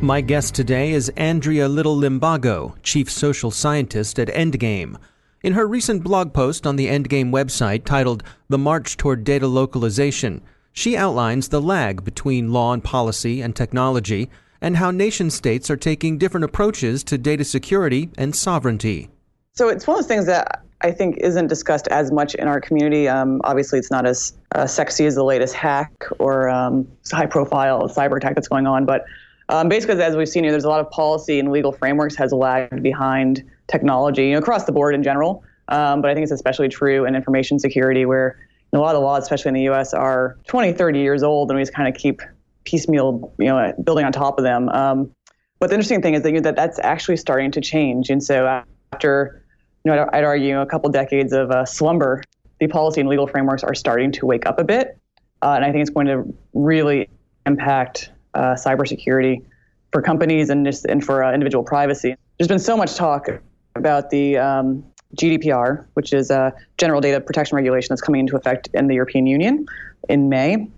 My 0.03 0.21
guest 0.21 0.55
today 0.55 0.93
is 0.93 1.09
Andrea 1.17 1.69
Little 1.69 1.97
Limbago, 1.97 2.75
Chief 2.83 3.11
Social 3.11 3.51
Scientist 3.51 4.19
at 4.19 4.29
Endgame. 4.29 4.97
In 5.43 5.55
her 5.55 5.67
recent 5.67 6.05
blog 6.05 6.35
post 6.35 6.67
on 6.67 6.77
the 6.77 6.87
Endgame 6.87 7.31
website 7.31 7.85
titled 7.85 8.23
The 8.49 8.59
March 8.59 8.99
Toward 8.99 9.25
Data 9.25 9.47
Localization, 9.47 10.43
she 10.73 10.97
outlines 10.97 11.49
the 11.49 11.63
lag 11.63 12.05
between 12.05 12.53
law 12.53 12.75
and 12.75 12.85
policy 12.85 13.41
and 13.41 13.57
technology 13.57 14.31
and 14.61 14.77
how 14.77 14.91
nation 14.91 15.31
states 15.31 15.71
are 15.71 15.77
taking 15.77 16.19
different 16.19 16.45
approaches 16.45 17.03
to 17.05 17.17
data 17.17 17.45
security 17.45 18.11
and 18.19 18.37
sovereignty. 18.37 19.09
So 19.55 19.71
it's 19.71 19.87
one 19.87 19.99
of 19.99 20.05
those 20.05 20.09
things 20.09 20.27
that 20.27 20.66
I 20.87 20.93
think 20.93 21.16
isn't 21.19 21.49
discussed 21.49 21.88
as 21.88 22.12
much 22.12 22.37
in 22.37 22.47
our 22.47 22.61
community. 22.61 23.09
Um, 23.09 23.40
obviously, 23.43 23.81
it's 23.81 23.90
not 23.90 24.07
as 24.07 24.33
uh, 24.55 24.69
sexy 24.69 25.05
as 25.07 25.16
the 25.16 25.25
latest 25.25 25.55
hack 25.55 25.93
or 26.21 26.49
um, 26.49 26.87
high 27.11 27.26
profile 27.26 27.88
cyber 27.88 28.16
attack 28.19 28.37
that's 28.37 28.47
going 28.47 28.69
on. 28.69 28.87
But 28.87 29.05
um, 29.49 29.69
basically, 29.69 30.00
as 30.00 30.16
we've 30.16 30.28
seen 30.28 30.45
here, 30.45 30.52
there's 30.52 30.64
a 30.64 30.69
lot 30.69 30.78
of 30.78 30.88
policy 30.90 31.40
and 31.40 31.50
legal 31.50 31.73
frameworks 31.73 32.14
has 32.16 32.33
lagged 32.33 32.85
behind 32.85 33.43
technology 33.66 34.28
you 34.28 34.33
know, 34.33 34.38
across 34.38 34.64
the 34.64 34.73
board 34.73 34.95
in 34.95 35.02
general. 35.02 35.43
Um, 35.69 36.00
but 36.00 36.09
I 36.09 36.14
think 36.14 36.23
it's 36.23 36.33
especially 36.33 36.69
true 36.69 37.05
in 37.05 37.16
information 37.16 37.59
security, 37.59 38.07
where 38.07 38.38
you 38.73 38.78
know, 38.78 38.81
a 38.81 38.85
lot 38.85 38.95
of 38.95 39.00
the 39.00 39.05
laws, 39.05 39.25
especially 39.25 39.49
in 39.49 39.55
the 39.55 39.62
U.S., 39.62 39.93
are 39.93 40.38
20, 40.47 40.73
30 40.73 41.00
years 41.00 41.25
old, 41.25 41.50
and 41.50 41.57
we 41.57 41.62
just 41.62 41.75
kind 41.75 41.88
of 41.88 42.00
keep 42.00 42.23
piecemeal, 42.62 43.35
you 43.38 43.47
know, 43.47 43.73
building 43.83 44.05
on 44.05 44.12
top 44.12 44.38
of 44.38 44.45
them. 44.45 44.69
Um, 44.69 45.11
but 45.59 45.69
the 45.69 45.75
interesting 45.75 46.00
thing 46.00 46.14
is 46.14 46.23
that, 46.23 46.31
you 46.31 46.37
know, 46.37 46.43
that 46.43 46.55
that's 46.55 46.78
actually 46.78 47.16
starting 47.16 47.50
to 47.52 47.61
change. 47.61 48.09
And 48.09 48.23
so 48.23 48.62
after 48.93 49.43
you 49.87 49.93
know, 49.95 50.02
I'd, 50.02 50.19
I'd 50.19 50.25
argue 50.25 50.61
a 50.61 50.66
couple 50.66 50.90
decades 50.90 51.33
of 51.33 51.50
uh, 51.52 51.64
slumber, 51.64 52.21
the 52.59 52.66
policy 52.66 53.00
and 53.00 53.09
legal 53.09 53.28
frameworks 53.28 53.62
are 53.62 53.75
starting 53.75 54.11
to 54.12 54.26
wake 54.26 54.45
up 54.45 54.59
a 54.59 54.64
bit. 54.64 54.99
Uh, 55.43 55.52
and 55.52 55.64
I 55.64 55.71
think 55.71 55.83
it's 55.83 55.90
going 55.90 56.09
to 56.09 56.25
really 56.55 57.09
impact 57.47 58.11
uh, 58.35 58.55
cybersecurity 58.55 59.45
for 59.93 60.02
companies 60.02 60.50
and, 60.50 60.66
just, 60.66 60.87
and 60.87 61.05
for 61.05 61.23
uh, 61.23 61.33
individual 61.33 61.62
privacy. 61.62 62.16
There's 62.37 62.49
been 62.49 62.59
so 62.59 62.76
much 62.76 62.97
talk 62.97 63.28
about 63.76 64.11
the 64.11 64.38
um, 64.38 64.85
GDPR, 65.14 65.85
which 65.95 66.12
is 66.12 66.33
a 66.33 66.52
general 66.78 67.00
data 67.00 67.21
protection 67.21 67.55
regulation 67.55 67.88
that's 67.90 68.02
coming 68.02 68.21
into 68.21 68.37
effect 68.37 68.69
in 68.75 68.88
the 68.88 68.95
European 68.95 69.28
Union 69.28 69.66
in 70.09 70.28
May. 70.28 70.69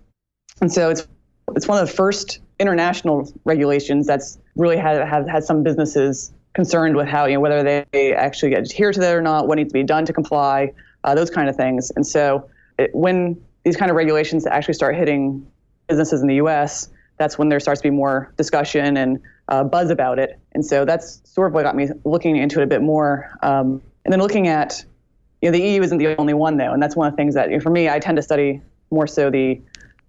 And 0.60 0.70
so 0.70 0.90
it's 0.90 1.08
it's 1.56 1.66
one 1.66 1.80
of 1.80 1.88
the 1.88 1.94
first 1.94 2.40
international 2.60 3.32
regulations 3.46 4.06
that's 4.06 4.38
really 4.54 4.76
had, 4.76 5.08
had, 5.08 5.26
had 5.26 5.44
some 5.44 5.62
businesses 5.62 6.30
concerned 6.58 6.96
with 6.96 7.06
how 7.06 7.24
you 7.26 7.34
know 7.34 7.40
whether 7.40 7.62
they 7.92 8.12
actually 8.12 8.52
adhere 8.54 8.90
to 8.90 8.98
that 8.98 9.14
or 9.14 9.22
not, 9.22 9.46
what 9.46 9.58
needs 9.58 9.68
to 9.68 9.74
be 9.74 9.84
done 9.84 10.04
to 10.04 10.12
comply, 10.12 10.72
uh, 11.04 11.14
those 11.14 11.30
kind 11.30 11.48
of 11.48 11.54
things. 11.54 11.92
And 11.94 12.04
so 12.04 12.50
it, 12.80 12.90
when 12.92 13.40
these 13.62 13.76
kind 13.76 13.92
of 13.92 13.96
regulations 13.96 14.44
actually 14.44 14.74
start 14.74 14.96
hitting 14.96 15.46
businesses 15.86 16.20
in 16.20 16.26
the 16.26 16.34
U.S., 16.34 16.88
that's 17.16 17.38
when 17.38 17.48
there 17.48 17.60
starts 17.60 17.80
to 17.80 17.86
be 17.86 17.94
more 17.94 18.32
discussion 18.36 18.96
and 18.96 19.20
uh, 19.46 19.62
buzz 19.62 19.90
about 19.90 20.18
it. 20.18 20.36
And 20.50 20.66
so 20.66 20.84
that's 20.84 21.20
sort 21.32 21.46
of 21.46 21.54
what 21.54 21.62
got 21.62 21.76
me 21.76 21.90
looking 22.04 22.34
into 22.34 22.58
it 22.58 22.64
a 22.64 22.66
bit 22.66 22.82
more. 22.82 23.30
Um, 23.40 23.80
and 24.04 24.12
then 24.12 24.18
looking 24.18 24.48
at, 24.48 24.84
you 25.40 25.52
know, 25.52 25.56
the 25.56 25.62
EU 25.62 25.80
isn't 25.80 25.98
the 25.98 26.16
only 26.18 26.34
one 26.34 26.56
though, 26.56 26.72
and 26.72 26.82
that's 26.82 26.96
one 26.96 27.06
of 27.06 27.12
the 27.12 27.16
things 27.18 27.34
that 27.34 27.50
you 27.50 27.58
know, 27.58 27.62
for 27.62 27.70
me, 27.70 27.88
I 27.88 28.00
tend 28.00 28.16
to 28.16 28.22
study 28.22 28.62
more 28.90 29.06
so 29.06 29.30
the 29.30 29.60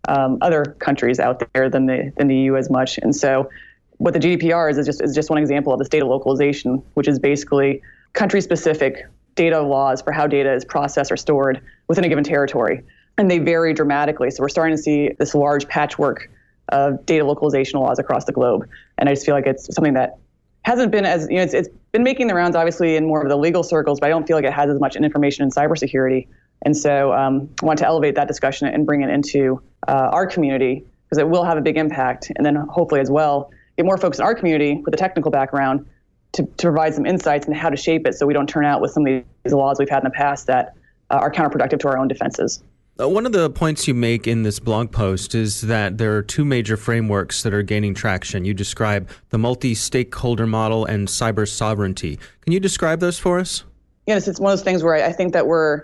um, 0.07 0.39
other 0.41 0.65
countries 0.79 1.19
out 1.19 1.43
there 1.53 1.69
than 1.69 1.85
the 1.85 2.11
than 2.17 2.27
the 2.27 2.35
EU 2.35 2.55
as 2.55 2.71
much. 2.71 2.97
And 2.97 3.15
so 3.15 3.51
what 3.99 4.13
the 4.13 4.19
GDPR 4.19 4.71
is 4.71 4.77
is 4.77 4.85
just 4.85 5.01
is 5.01 5.13
just 5.13 5.29
one 5.29 5.39
example 5.39 5.71
of 5.71 5.79
this 5.79 5.89
data 5.89 6.05
localization, 6.05 6.81
which 6.95 7.07
is 7.07 7.19
basically 7.19 7.81
country 8.13 8.41
specific 8.41 9.05
data 9.35 9.61
laws 9.61 10.01
for 10.01 10.11
how 10.11 10.25
data 10.25 10.51
is 10.53 10.65
processed 10.65 11.11
or 11.11 11.17
stored 11.17 11.61
within 11.87 12.03
a 12.03 12.09
given 12.09 12.23
territory. 12.23 12.81
And 13.17 13.29
they 13.29 13.39
vary 13.39 13.73
dramatically. 13.73 14.31
So 14.31 14.41
we're 14.41 14.49
starting 14.49 14.75
to 14.75 14.81
see 14.81 15.11
this 15.19 15.35
large 15.35 15.67
patchwork 15.67 16.29
of 16.69 17.05
data 17.05 17.25
localization 17.25 17.79
laws 17.79 17.99
across 17.99 18.25
the 18.25 18.31
globe. 18.31 18.67
And 18.97 19.09
I 19.09 19.13
just 19.13 19.25
feel 19.25 19.35
like 19.35 19.45
it's 19.45 19.73
something 19.75 19.93
that 19.95 20.17
hasn't 20.63 20.91
been 20.91 21.05
as, 21.05 21.27
you 21.29 21.37
know, 21.37 21.43
it's, 21.43 21.53
it's 21.53 21.69
been 21.91 22.03
making 22.03 22.27
the 22.27 22.35
rounds 22.35 22.55
obviously 22.55 22.95
in 22.95 23.05
more 23.05 23.21
of 23.21 23.27
the 23.27 23.35
legal 23.35 23.63
circles, 23.63 23.99
but 23.99 24.07
I 24.07 24.09
don't 24.09 24.25
feel 24.25 24.37
like 24.37 24.45
it 24.45 24.53
has 24.53 24.69
as 24.69 24.79
much 24.79 24.95
in 24.95 25.03
information 25.03 25.43
in 25.43 25.51
cybersecurity. 25.51 26.27
And 26.61 26.75
so 26.75 27.11
um, 27.13 27.49
I 27.61 27.65
want 27.65 27.79
to 27.79 27.85
elevate 27.85 28.15
that 28.15 28.27
discussion 28.27 28.67
and 28.67 28.85
bring 28.85 29.01
it 29.01 29.09
into 29.09 29.61
uh, 29.87 30.09
our 30.11 30.27
community 30.27 30.85
because 31.05 31.17
it 31.17 31.27
will 31.27 31.43
have 31.43 31.57
a 31.57 31.61
big 31.61 31.77
impact. 31.77 32.31
And 32.35 32.45
then 32.45 32.55
hopefully 32.55 33.01
as 33.01 33.09
well, 33.09 33.51
get 33.79 33.85
more 33.85 33.97
folks 33.97 34.19
in 34.19 34.25
our 34.25 34.35
community 34.35 34.81
with 34.83 34.93
a 34.93 34.97
technical 34.97 35.31
background 35.31 35.85
to, 36.33 36.43
to 36.43 36.63
provide 36.63 36.93
some 36.93 37.05
insights 37.05 37.47
into 37.47 37.57
how 37.57 37.69
to 37.69 37.77
shape 37.77 38.05
it 38.05 38.13
so 38.13 38.25
we 38.25 38.33
don't 38.33 38.49
turn 38.49 38.65
out 38.65 38.81
with 38.81 38.91
some 38.91 39.07
of 39.07 39.23
these 39.45 39.53
laws 39.53 39.77
we've 39.79 39.89
had 39.89 39.99
in 39.99 40.03
the 40.03 40.09
past 40.09 40.47
that 40.47 40.75
uh, 41.09 41.13
are 41.13 41.31
counterproductive 41.31 41.79
to 41.79 41.87
our 41.87 41.97
own 41.97 42.09
defenses. 42.09 42.61
Uh, 42.99 43.07
one 43.07 43.25
of 43.25 43.31
the 43.31 43.49
points 43.49 43.87
you 43.87 43.93
make 43.93 44.27
in 44.27 44.43
this 44.43 44.59
blog 44.59 44.91
post 44.91 45.33
is 45.33 45.61
that 45.61 45.97
there 45.97 46.13
are 46.17 46.21
two 46.21 46.43
major 46.43 46.75
frameworks 46.75 47.41
that 47.43 47.53
are 47.53 47.61
gaining 47.61 47.93
traction. 47.93 48.43
You 48.43 48.53
describe 48.53 49.09
the 49.29 49.37
multi 49.37 49.73
stakeholder 49.73 50.45
model 50.45 50.83
and 50.83 51.07
cyber 51.07 51.47
sovereignty. 51.47 52.19
Can 52.41 52.51
you 52.51 52.59
describe 52.59 52.99
those 52.99 53.17
for 53.17 53.39
us? 53.39 53.63
Yes, 54.07 54.27
it's 54.27 54.41
one 54.41 54.51
of 54.51 54.59
those 54.59 54.65
things 54.65 54.83
where 54.83 54.95
I 54.95 55.13
think 55.13 55.31
that 55.31 55.47
we're 55.47 55.83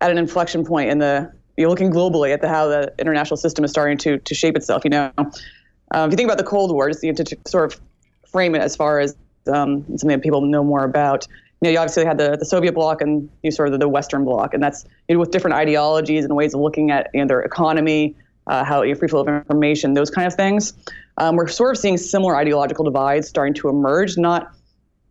at 0.00 0.10
an 0.10 0.18
inflection 0.18 0.64
point 0.64 0.90
in 0.90 0.98
the 0.98 1.32
you're 1.56 1.70
looking 1.70 1.92
globally 1.92 2.34
at 2.34 2.40
the, 2.40 2.48
how 2.48 2.66
the 2.66 2.92
international 2.98 3.36
system 3.36 3.64
is 3.64 3.70
starting 3.70 3.96
to 3.98 4.18
to 4.18 4.34
shape 4.34 4.56
itself. 4.56 4.82
You 4.82 4.90
know, 4.90 5.12
um, 5.92 6.08
if 6.08 6.12
you 6.12 6.16
think 6.16 6.26
about 6.26 6.38
the 6.38 6.44
Cold 6.44 6.72
War, 6.72 6.88
just 6.88 7.02
you 7.02 7.12
to, 7.12 7.24
to, 7.24 7.36
sort 7.46 7.72
of 7.72 7.80
frame 8.28 8.54
it 8.54 8.60
as 8.60 8.76
far 8.76 9.00
as 9.00 9.14
um, 9.52 9.84
something 9.88 10.08
that 10.08 10.22
people 10.22 10.40
know 10.40 10.64
more 10.64 10.84
about. 10.84 11.26
You 11.60 11.66
know, 11.66 11.70
you 11.70 11.78
obviously 11.78 12.04
had 12.04 12.18
the, 12.18 12.36
the 12.36 12.44
Soviet 12.44 12.72
bloc 12.72 13.00
and 13.00 13.30
you 13.42 13.50
sort 13.50 13.72
of 13.72 13.80
the 13.80 13.88
Western 13.88 14.24
bloc, 14.24 14.52
and 14.52 14.62
that's 14.62 14.84
you 15.08 15.14
know, 15.14 15.20
with 15.20 15.30
different 15.30 15.56
ideologies 15.56 16.24
and 16.24 16.34
ways 16.36 16.54
of 16.54 16.60
looking 16.60 16.90
at 16.90 17.08
you 17.14 17.20
know, 17.20 17.26
their 17.26 17.40
economy, 17.40 18.14
uh, 18.46 18.64
how 18.64 18.82
you 18.82 18.92
know, 18.92 18.98
free 18.98 19.08
flow 19.08 19.20
of 19.20 19.28
information, 19.28 19.94
those 19.94 20.10
kind 20.10 20.26
of 20.26 20.34
things. 20.34 20.74
Um, 21.18 21.36
we're 21.36 21.46
sort 21.46 21.76
of 21.76 21.80
seeing 21.80 21.96
similar 21.96 22.36
ideological 22.36 22.84
divides 22.84 23.28
starting 23.28 23.54
to 23.54 23.68
emerge, 23.68 24.18
not 24.18 24.54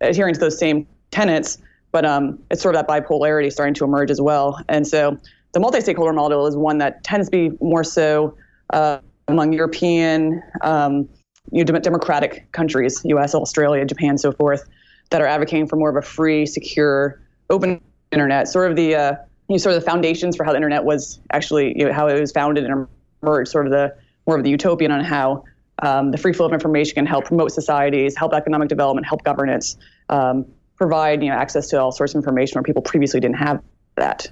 adhering 0.01 0.33
to 0.35 0.39
those 0.39 0.57
same 0.57 0.85
tenets, 1.11 1.57
but 1.91 2.05
um, 2.05 2.37
it's 2.51 2.61
sort 2.61 2.75
of 2.75 2.85
that 2.85 3.07
bipolarity 3.07 3.51
starting 3.51 3.73
to 3.73 3.85
emerge 3.85 4.11
as 4.11 4.21
well. 4.21 4.61
And 4.69 4.85
so 4.85 5.17
the 5.53 5.59
multi-stakeholder 5.59 6.13
model 6.13 6.45
is 6.45 6.55
one 6.55 6.77
that 6.79 7.03
tends 7.03 7.27
to 7.27 7.31
be 7.31 7.57
more 7.59 7.83
so 7.83 8.37
uh, 8.71 8.99
among 9.27 9.53
European, 9.53 10.43
um, 10.61 11.09
you 11.51 11.63
know, 11.63 11.79
democratic 11.79 12.51
countries, 12.51 13.01
U.S., 13.05 13.35
Australia, 13.35 13.85
Japan, 13.85 14.17
so 14.17 14.31
forth, 14.31 14.67
that 15.09 15.21
are 15.21 15.27
advocating 15.27 15.67
for 15.67 15.75
more 15.75 15.89
of 15.89 15.95
a 15.95 16.01
free, 16.01 16.45
secure, 16.45 17.21
open 17.49 17.81
internet. 18.11 18.47
Sort 18.47 18.69
of 18.69 18.75
the 18.75 18.95
uh, 18.95 19.11
you 19.47 19.53
know, 19.53 19.57
sort 19.57 19.75
of 19.75 19.81
the 19.81 19.89
foundations 19.89 20.35
for 20.35 20.43
how 20.43 20.51
the 20.51 20.57
internet 20.57 20.83
was 20.83 21.19
actually, 21.31 21.77
you 21.77 21.85
know, 21.85 21.93
how 21.93 22.07
it 22.07 22.19
was 22.19 22.31
founded 22.31 22.65
and 22.65 22.87
emerged. 23.21 23.51
Sort 23.51 23.67
of 23.67 23.71
the 23.71 23.95
more 24.25 24.37
of 24.37 24.43
the 24.43 24.49
utopian 24.49 24.91
on 24.91 25.03
how 25.03 25.43
um, 25.79 26.11
the 26.11 26.17
free 26.17 26.33
flow 26.33 26.45
of 26.45 26.53
information 26.53 26.95
can 26.95 27.05
help 27.05 27.25
promote 27.25 27.51
societies, 27.51 28.17
help 28.17 28.33
economic 28.33 28.69
development, 28.69 29.05
help 29.05 29.23
governance, 29.23 29.77
um, 30.09 30.45
provide 30.77 31.21
you 31.21 31.29
know 31.29 31.35
access 31.35 31.69
to 31.69 31.79
all 31.79 31.91
sorts 31.91 32.13
of 32.13 32.17
information 32.17 32.55
where 32.55 32.63
people 32.63 32.81
previously 32.81 33.19
didn't 33.19 33.37
have 33.37 33.61
that. 33.95 34.29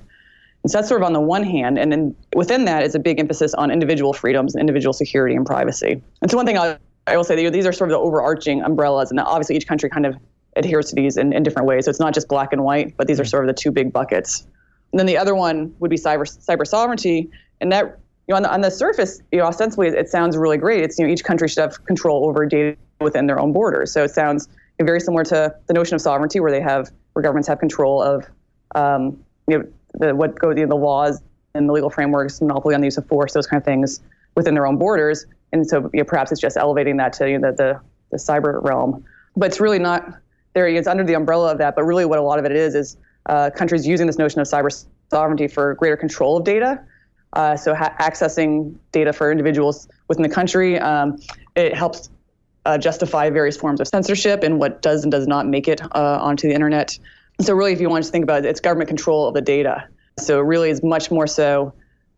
So 0.66 0.78
that's 0.78 0.88
sort 0.88 1.02
of 1.02 1.06
on 1.06 1.14
the 1.14 1.20
one 1.20 1.44
hand, 1.44 1.78
and 1.78 1.92
then 1.92 2.16
within 2.36 2.64
that 2.66 2.84
is 2.84 2.96
a 2.96 3.00
big 3.00 3.20
emphasis 3.20 3.54
on 3.54 3.70
individual 3.70 4.14
freedoms 4.14 4.56
and 4.56 4.62
individual 4.62 4.94
security 4.94 5.36
and 5.36 5.46
privacy. 5.46 6.02
And 6.22 6.32
so 6.32 6.38
one 6.38 6.46
thing 6.46 6.58
I, 6.58 6.78
I 7.06 7.18
will 7.18 7.26
say 7.26 7.44
that 7.44 7.52
these 7.52 7.66
are 7.66 7.74
sort 7.74 7.90
of 7.90 7.96
the 7.96 8.00
overarching 8.00 8.62
umbrellas, 8.62 9.12
and 9.12 9.20
obviously 9.20 9.58
each 9.58 9.68
country 9.68 9.90
kind 9.90 10.06
of 10.06 10.16
adheres 10.56 10.90
to 10.90 10.96
these 10.96 11.18
in, 11.18 11.34
in 11.34 11.44
different 11.44 11.68
ways. 11.68 11.86
So 11.86 11.90
it's 11.90 12.00
not 12.00 12.14
just 12.14 12.30
black 12.30 12.54
and 12.54 12.64
white, 12.64 12.96
but 12.96 13.08
these 13.08 13.20
are 13.20 13.26
sort 13.26 13.44
of 13.44 13.54
the 13.54 13.60
two 13.62 13.72
big 13.72 13.92
buckets. 13.92 14.48
And 14.94 15.00
then 15.00 15.06
the 15.06 15.18
other 15.18 15.36
one 15.36 15.76
would 15.80 15.90
be 15.90 15.98
cyber 15.98 16.24
cyber 16.24 16.66
sovereignty, 16.66 17.30
and 17.60 17.72
that 17.74 18.00
you 18.28 18.34
know 18.34 18.38
on 18.38 18.44
the, 18.44 18.54
on 18.54 18.62
the 18.62 18.72
surface, 18.72 19.22
you 19.34 19.40
know 19.40 19.46
ostensibly 19.46 19.90
it 19.90 20.08
sounds 20.08 20.38
really 20.38 20.58
great. 20.58 20.82
It's 20.84 20.98
you 20.98 21.06
know 21.06 21.12
each 21.12 21.26
country 21.26 21.50
should 21.50 21.62
have 21.62 21.84
control 21.86 22.26
over 22.30 22.46
data 22.46 22.78
within 23.02 23.28
their 23.28 23.40
own 23.40 23.52
borders. 23.52 23.92
So 23.92 24.04
it 24.04 24.12
sounds 24.12 24.48
very 24.80 25.00
similar 25.00 25.24
to 25.26 25.54
the 25.68 25.74
notion 25.74 25.96
of 25.96 26.02
sovereignty, 26.02 26.40
where 26.40 26.52
they 26.52 26.62
have 26.62 26.90
where 27.14 27.24
governments 27.24 27.48
have 27.48 27.60
control 27.60 28.02
of 28.02 28.26
um, 28.76 29.24
you 29.48 29.58
know 29.58 29.66
the 29.96 30.16
what 30.16 30.38
go 30.40 30.50
you 30.50 30.56
know, 30.56 30.68
the 30.68 30.76
laws 30.76 31.22
and 31.54 31.70
the 31.70 31.74
legal 31.74 31.90
frameworks, 31.90 32.42
monopoly 32.42 32.76
on 32.76 32.82
the 32.82 32.88
use 32.88 32.98
of 32.98 33.08
force, 33.08 33.34
those 33.34 33.48
kind 33.48 33.62
of 33.62 33.66
things 33.66 34.02
within 34.36 34.54
their 34.54 34.66
own 34.66 34.78
borders. 34.78 35.26
And 35.52 35.68
so 35.68 35.90
you 35.94 36.00
know, 36.00 36.04
perhaps 36.04 36.32
it's 36.32 36.42
just 36.42 36.58
elevating 36.58 36.98
that 36.98 37.14
to 37.14 37.30
you 37.30 37.38
know, 37.38 37.52
the, 37.52 37.56
the 37.58 37.82
the 38.12 38.18
cyber 38.18 38.64
realm, 38.64 39.04
but 39.36 39.48
it's 39.48 39.60
really 39.60 39.80
not 39.80 40.08
there. 40.54 40.68
It's 40.68 40.88
under 40.88 41.04
the 41.04 41.16
umbrella 41.16 41.52
of 41.52 41.58
that, 41.58 41.76
but 41.76 41.84
really 41.84 42.06
what 42.06 42.20
a 42.20 42.22
lot 42.22 42.40
of 42.40 42.46
it 42.46 42.52
is 42.52 42.76
is 42.76 42.98
uh, 43.28 43.50
countries 43.50 43.88
using 43.88 44.08
this 44.08 44.18
notion 44.18 44.40
of 44.42 44.48
cyber 44.48 44.86
sovereignty 45.10 45.48
for 45.48 45.76
greater 45.76 45.98
control 45.98 46.38
of 46.38 46.44
data. 46.44 46.84
Uh, 47.34 47.56
so 47.58 47.74
ha- 47.74 47.96
accessing 48.00 48.76
data 48.92 49.12
for 49.12 49.32
individuals 49.32 49.88
within 50.08 50.22
the 50.22 50.30
country, 50.30 50.78
um, 50.80 51.20
it 51.56 51.74
helps 51.76 52.10
uh, 52.66 52.78
justify 52.78 53.30
various 53.30 53.58
forms 53.58 53.82
of 53.82 53.88
censorship 53.88 54.44
and 54.44 54.60
what 54.60 54.82
does 54.82 55.04
and 55.04 55.12
does 55.12 55.28
not 55.28 55.48
make 55.48 55.68
it 55.68 55.82
uh, 55.96 56.20
onto 56.22 56.48
the 56.48 56.54
internet. 56.54 56.98
So 57.42 57.54
really, 57.54 57.74
if 57.74 57.82
you 57.82 57.90
want 57.90 58.06
to 58.06 58.12
think 58.12 58.24
about 58.24 58.46
it, 58.46 58.50
it's 58.50 58.60
government 58.60 58.88
control 58.88 59.28
of 59.28 59.34
the 59.34 59.42
data. 59.42 59.88
So 60.20 60.40
it 60.40 60.44
really 60.44 60.70
is 60.70 60.84
much 60.84 61.12
more 61.12 61.28
so 61.28 61.74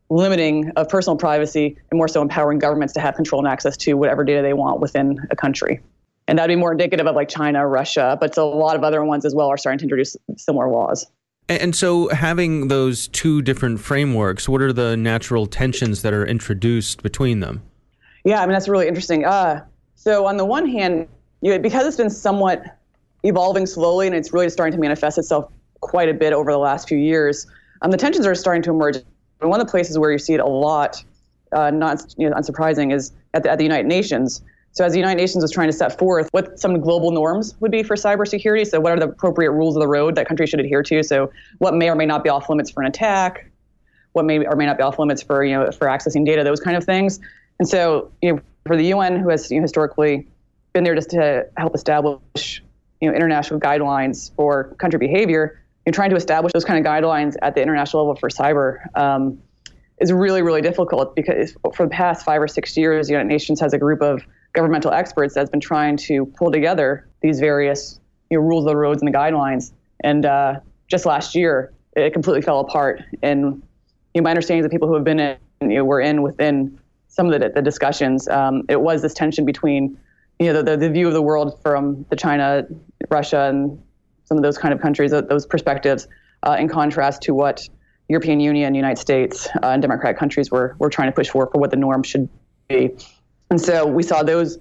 limiting 0.10 0.71
of 0.75 0.89
personal 0.89 1.17
privacy 1.17 1.78
and 1.89 1.97
more 1.97 2.08
so 2.08 2.21
empowering 2.21 2.60
governments 2.60 2.93
to 2.93 2.99
have 2.99 3.15
control 3.15 3.39
and 3.39 3.47
access 3.47 3.75
to 3.78 3.93
whatever 3.93 4.23
data 4.23 4.41
they 4.41 4.54
want 4.54 4.80
within 4.80 5.19
a 5.32 5.36
country. 5.36 5.82
And 6.28 6.38
that'd 6.38 6.54
be 6.54 6.60
more 6.60 6.71
indicative 6.71 7.06
of 7.08 7.15
like 7.15 7.30
China, 7.30 7.65
Russia, 7.67 8.17
but 8.19 8.36
a 8.38 8.43
lot 8.43 8.75
of 8.75 8.84
other 8.84 9.04
ones 9.04 9.25
as 9.25 9.34
well 9.34 9.47
are 9.47 9.58
starting 9.58 9.80
to 9.80 9.84
introduce 9.84 10.17
similar 10.38 10.69
laws. 10.69 11.08
And 11.47 11.75
so, 11.75 12.10
having 12.10 12.69
those 12.69 13.08
two 13.08 13.43
different 13.43 13.80
frameworks, 13.80 14.49
what 14.49 14.63
are 14.63 14.73
the 14.73 14.97
natural 14.97 15.45
tensions 15.45 16.01
that 16.01 16.12
are 16.12 16.25
introduced 16.25 17.04
between 17.04 17.39
them? 17.39 17.62
Yeah, 18.23 18.41
I 18.41 18.47
mean 18.47 18.54
that's 18.54 18.67
really 18.67 18.88
interesting. 18.88 19.25
Uh, 19.25 19.63
so 19.93 20.25
on 20.25 20.38
the 20.38 20.45
one 20.45 20.67
hand, 20.67 21.08
you 21.41 21.51
know, 21.51 21.60
because 21.60 21.86
it's 21.86 21.97
been 21.97 22.10
somewhat 22.10 22.74
evolving 23.25 23.65
slowly 23.65 24.07
and 24.07 24.15
it's 24.15 24.31
really 24.33 24.49
starting 24.49 24.73
to 24.73 24.79
manifest 24.79 25.17
itself 25.17 25.51
quite 25.81 26.09
a 26.09 26.13
bit 26.13 26.33
over 26.33 26.51
the 26.51 26.57
last 26.57 26.88
few 26.88 26.97
years, 26.97 27.47
um, 27.81 27.91
the 27.91 27.97
tensions 27.97 28.25
are 28.25 28.35
starting 28.35 28.63
to 28.63 28.71
emerge. 28.71 28.97
And 29.41 29.49
one 29.49 29.59
of 29.59 29.67
the 29.67 29.71
places 29.71 29.97
where 29.97 30.11
you 30.11 30.17
see 30.17 30.33
it 30.33 30.39
a 30.39 30.47
lot, 30.47 31.03
uh, 31.51 31.71
not 31.71 32.15
you 32.17 32.29
know, 32.29 32.35
unsurprising, 32.35 32.93
is 32.93 33.11
at 33.33 33.43
the, 33.43 33.51
at 33.51 33.57
the 33.57 33.63
United 33.63 33.88
Nations. 33.88 34.41
So 34.71 34.83
as 34.83 34.91
the 34.91 34.99
United 34.99 35.21
Nations 35.21 35.41
was 35.41 35.51
trying 35.51 35.67
to 35.67 35.73
set 35.73 35.97
forth 35.97 36.27
what 36.31 36.59
some 36.59 36.79
global 36.81 37.11
norms 37.11 37.55
would 37.61 37.71
be 37.71 37.81
for 37.81 37.95
cybersecurity, 37.95 38.67
so 38.67 38.79
what 38.79 38.91
are 38.91 38.99
the 38.99 39.07
appropriate 39.07 39.51
rules 39.51 39.75
of 39.75 39.81
the 39.81 39.88
road 39.88 40.15
that 40.15 40.27
countries 40.27 40.49
should 40.49 40.59
adhere 40.59 40.83
to? 40.83 41.01
So 41.03 41.31
what 41.59 41.73
may 41.73 41.89
or 41.89 41.95
may 41.95 42.05
not 42.05 42.23
be 42.23 42.29
off 42.29 42.49
limits 42.49 42.71
for 42.71 42.81
an 42.81 42.88
attack, 42.88 43.49
what 44.11 44.25
may 44.25 44.45
or 44.45 44.55
may 44.55 44.65
not 44.65 44.77
be 44.77 44.83
off 44.83 44.99
limits 44.99 45.21
for 45.21 45.43
you 45.43 45.55
know 45.55 45.71
for 45.71 45.88
accessing 45.88 46.25
data, 46.25 46.43
those 46.43 46.59
kind 46.59 46.75
of 46.75 46.83
things. 46.83 47.19
And 47.59 47.67
so 47.67 48.11
you 48.21 48.33
know 48.33 48.41
for 48.65 48.75
the 48.75 48.85
UN, 48.88 49.17
who 49.17 49.29
has 49.29 49.49
you 49.49 49.57
know, 49.57 49.61
historically 49.61 50.27
been 50.73 50.83
there 50.83 50.95
just 50.95 51.11
to 51.11 51.47
help 51.57 51.73
establish 51.73 52.61
you 53.06 53.12
know 53.12 53.15
international 53.15 53.60
guidelines 53.60 54.34
for 54.36 54.76
country 54.80 55.00
behavior, 55.00 55.62
and 55.86 55.94
trying 55.94 56.10
to 56.10 56.15
establish 56.15 56.52
those 56.54 56.65
kind 56.65 56.84
of 56.84 56.91
guidelines 56.91 57.36
at 57.41 57.56
the 57.56 57.62
international 57.62 58.04
level 58.04 58.15
for 58.15 58.30
cyber 58.30 58.80
um, 58.98 59.39
is 60.00 60.12
really 60.12 60.41
really 60.41 60.62
difficult 60.62 61.15
because 61.15 61.56
for 61.76 61.86
the 61.86 61.91
past 61.91 62.26
five 62.26 62.41
or 62.41 62.48
six 62.48 62.76
years, 62.76 63.08
the 63.08 63.13
United 63.13 63.30
Nations 63.30 63.60
has 63.60 63.74
a 63.74 63.78
group 63.78 64.02
of 64.02 64.24
governmental 64.54 64.91
experts 64.91 65.36
that's 65.36 65.50
been 65.50 65.60
trying 65.60 65.98
to 65.98 66.26
pull 66.38 66.52
together 66.52 67.08
these 67.22 67.39
various 67.39 68.00
you 68.32 68.38
know, 68.38 68.44
rules 68.44 68.65
of 68.65 68.70
the 68.70 68.78
roads 68.78 69.02
and 69.02 69.13
the 69.13 69.15
guidelines. 69.15 69.72
And 70.04 70.26
uh, 70.26 70.60
just 70.88 71.06
last 71.06 71.36
year, 71.36 71.74
it 71.96 72.13
completely 72.13 72.41
fell 72.41 72.60
apart. 72.60 73.04
And 73.22 73.62
you 74.13 74.22
know, 74.22 74.24
my 74.24 74.32
understanding 74.32 74.62
is 74.62 74.65
that 74.65 74.72
people 74.72 74.88
who 74.88 74.96
have 74.96 75.04
been 75.04 75.20
in, 75.20 75.38
you 75.62 75.78
know, 75.78 75.84
were 75.84 76.02
in 76.02 76.22
within 76.22 76.80
some 77.08 77.32
of 77.32 77.39
the, 77.39 77.50
the 77.50 77.62
discussions, 77.62 78.28
um, 78.28 78.63
it 78.68 78.82
was 78.82 79.02
this 79.02 79.13
tension 79.13 79.46
between, 79.46 79.98
you 80.39 80.52
know, 80.52 80.62
the, 80.62 80.76
the 80.76 80.89
view 80.89 81.08
of 81.08 81.13
the 81.13 81.22
world 81.22 81.60
from 81.62 82.06
the 82.10 82.15
China, 82.15 82.65
Russia, 83.10 83.50
and 83.50 83.82
some 84.26 84.38
of 84.38 84.44
those 84.44 84.58
kind 84.58 84.74
of 84.74 84.82
countries, 84.82 85.12
those 85.12 85.46
perspectives, 85.46 86.08
uh, 86.44 86.58
in 86.60 86.68
contrast 86.68 87.22
to 87.24 87.34
what 87.34 87.68
European 88.10 88.39
Union, 88.39 88.76
United 88.76 89.00
States, 89.00 89.48
uh, 89.48 89.68
and 89.68 89.82
democratic 89.82 90.18
countries 90.18 90.52
were, 90.52 90.76
were 90.80 90.89
trying 90.89 91.08
to 91.08 91.15
push 91.15 91.30
for 91.30 91.50
for 91.52 91.60
what 91.60 91.72
the 91.72 91.78
norm 91.78 92.04
should 92.04 92.30
be. 92.68 92.91
And 93.50 93.60
so 93.62 93.86
we 93.86 94.04
saw 94.04 94.24
those 94.24 94.60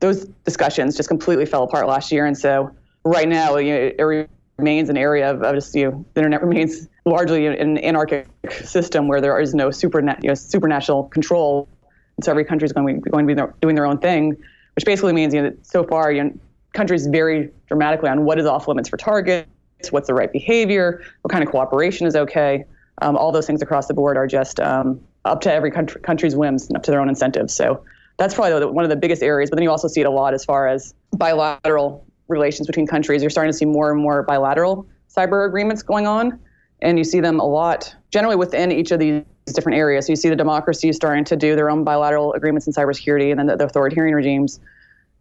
those 0.00 0.24
discussions 0.44 0.96
just 0.96 1.08
completely 1.08 1.46
fell 1.46 1.62
apart 1.62 1.86
last 1.86 2.10
year. 2.10 2.26
And 2.26 2.36
so 2.36 2.74
right 3.04 3.28
now, 3.28 3.56
you 3.56 3.72
know, 3.72 3.90
it 3.98 4.28
remains 4.56 4.88
an 4.88 4.96
area 4.96 5.30
of, 5.30 5.42
of 5.42 5.54
just, 5.54 5.74
you 5.74 5.90
know, 5.90 6.06
the 6.14 6.20
internet 6.20 6.42
remains 6.42 6.88
largely 7.04 7.46
an 7.46 7.78
anarchic 7.78 8.26
system 8.50 9.08
where 9.08 9.20
there 9.20 9.38
is 9.38 9.54
no 9.54 9.70
super, 9.70 10.00
you 10.00 10.28
know, 10.28 10.34
supernatural 10.34 11.04
control. 11.04 11.68
And 12.16 12.24
so 12.24 12.30
every 12.30 12.44
country 12.44 12.66
is 12.66 12.72
going 12.72 12.86
to 12.86 13.02
be, 13.02 13.10
going 13.10 13.26
to 13.28 13.34
be 13.34 13.52
doing 13.60 13.74
their 13.74 13.86
own 13.86 13.98
thing, 13.98 14.36
which 14.74 14.84
basically 14.86 15.12
means, 15.12 15.34
you 15.34 15.42
know, 15.42 15.52
so 15.62 15.84
far, 15.84 16.10
you 16.12 16.24
know, 16.24 16.32
countries 16.72 17.06
vary 17.06 17.50
dramatically 17.66 18.08
on 18.08 18.24
what 18.24 18.38
is 18.38 18.46
off 18.46 18.68
limits 18.68 18.88
for 18.88 18.96
targets, 18.96 19.48
what's 19.90 20.06
the 20.06 20.14
right 20.14 20.32
behavior, 20.32 21.02
what 21.22 21.30
kind 21.30 21.42
of 21.42 21.50
cooperation 21.50 22.06
is 22.06 22.16
okay. 22.16 22.64
Um, 23.02 23.16
all 23.16 23.32
those 23.32 23.46
things 23.46 23.62
across 23.62 23.86
the 23.86 23.94
board 23.94 24.16
are 24.16 24.26
just 24.26 24.60
um, 24.60 25.00
up 25.24 25.40
to 25.42 25.52
every 25.52 25.70
country, 25.70 26.00
country's 26.02 26.36
whims 26.36 26.68
and 26.68 26.76
up 26.76 26.82
to 26.84 26.90
their 26.90 27.00
own 27.00 27.08
incentives. 27.08 27.54
So 27.54 27.82
that's 28.18 28.34
probably 28.34 28.66
one 28.66 28.84
of 28.84 28.90
the 28.90 28.96
biggest 28.96 29.22
areas. 29.22 29.48
But 29.50 29.56
then 29.56 29.62
you 29.62 29.70
also 29.70 29.88
see 29.88 30.02
it 30.02 30.06
a 30.06 30.10
lot 30.10 30.34
as 30.34 30.44
far 30.44 30.68
as 30.68 30.94
bilateral 31.16 32.04
relations 32.28 32.66
between 32.66 32.86
countries. 32.86 33.22
You're 33.22 33.30
starting 33.30 33.52
to 33.52 33.56
see 33.56 33.64
more 33.64 33.90
and 33.90 34.00
more 34.00 34.22
bilateral 34.22 34.86
cyber 35.14 35.46
agreements 35.46 35.82
going 35.82 36.06
on, 36.06 36.38
and 36.82 36.98
you 36.98 37.04
see 37.04 37.20
them 37.20 37.40
a 37.40 37.46
lot 37.46 37.94
generally 38.10 38.36
within 38.36 38.70
each 38.70 38.90
of 38.90 39.00
these 39.00 39.24
different 39.46 39.78
areas. 39.78 40.06
So 40.06 40.12
you 40.12 40.16
see 40.16 40.28
the 40.28 40.36
democracies 40.36 40.96
starting 40.96 41.24
to 41.24 41.36
do 41.36 41.56
their 41.56 41.70
own 41.70 41.82
bilateral 41.82 42.34
agreements 42.34 42.66
in 42.66 42.72
cybersecurity, 42.72 43.30
and 43.30 43.38
then 43.38 43.46
the, 43.46 43.56
the 43.56 43.66
authoritarian 43.66 44.14
regimes. 44.14 44.60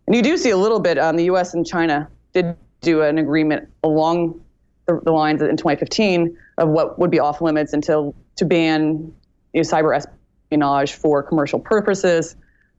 And 0.09 0.15
you 0.15 0.23
do 0.23 0.37
see 0.37 0.49
a 0.49 0.57
little 0.57 0.79
bit. 0.79 0.97
Um, 0.97 1.17
the 1.17 1.25
U.S. 1.25 1.53
and 1.53 1.63
China 1.63 2.09
did 2.33 2.57
do 2.81 3.03
an 3.03 3.19
agreement 3.19 3.69
along 3.83 4.43
the, 4.87 4.99
the 5.03 5.11
lines 5.11 5.39
in 5.39 5.55
2015 5.55 6.35
of 6.57 6.69
what 6.69 6.97
would 6.97 7.11
be 7.11 7.19
off 7.19 7.41
limits 7.41 7.73
until 7.73 8.15
to 8.37 8.45
ban 8.45 9.13
you 9.53 9.61
know, 9.61 9.61
cyber 9.61 9.95
espionage 9.95 10.93
for 10.93 11.21
commercial 11.21 11.59
purposes. 11.59 12.35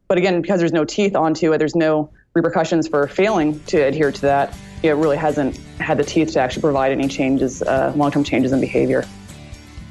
But 0.08 0.18
again, 0.18 0.42
because 0.42 0.58
there's 0.58 0.72
no 0.72 0.84
teeth 0.84 1.14
onto 1.14 1.52
it, 1.52 1.58
there's 1.58 1.76
no 1.76 2.10
repercussions 2.34 2.88
for 2.88 3.06
failing 3.06 3.60
to 3.66 3.78
adhere 3.78 4.10
to 4.10 4.20
that. 4.22 4.52
It 4.82 4.90
really 4.96 5.16
hasn't 5.16 5.56
had 5.78 5.98
the 5.98 6.04
teeth 6.04 6.32
to 6.32 6.40
actually 6.40 6.62
provide 6.62 6.90
any 6.90 7.06
changes, 7.06 7.62
uh, 7.62 7.92
long-term 7.94 8.24
changes 8.24 8.50
in 8.50 8.60
behavior. 8.60 9.04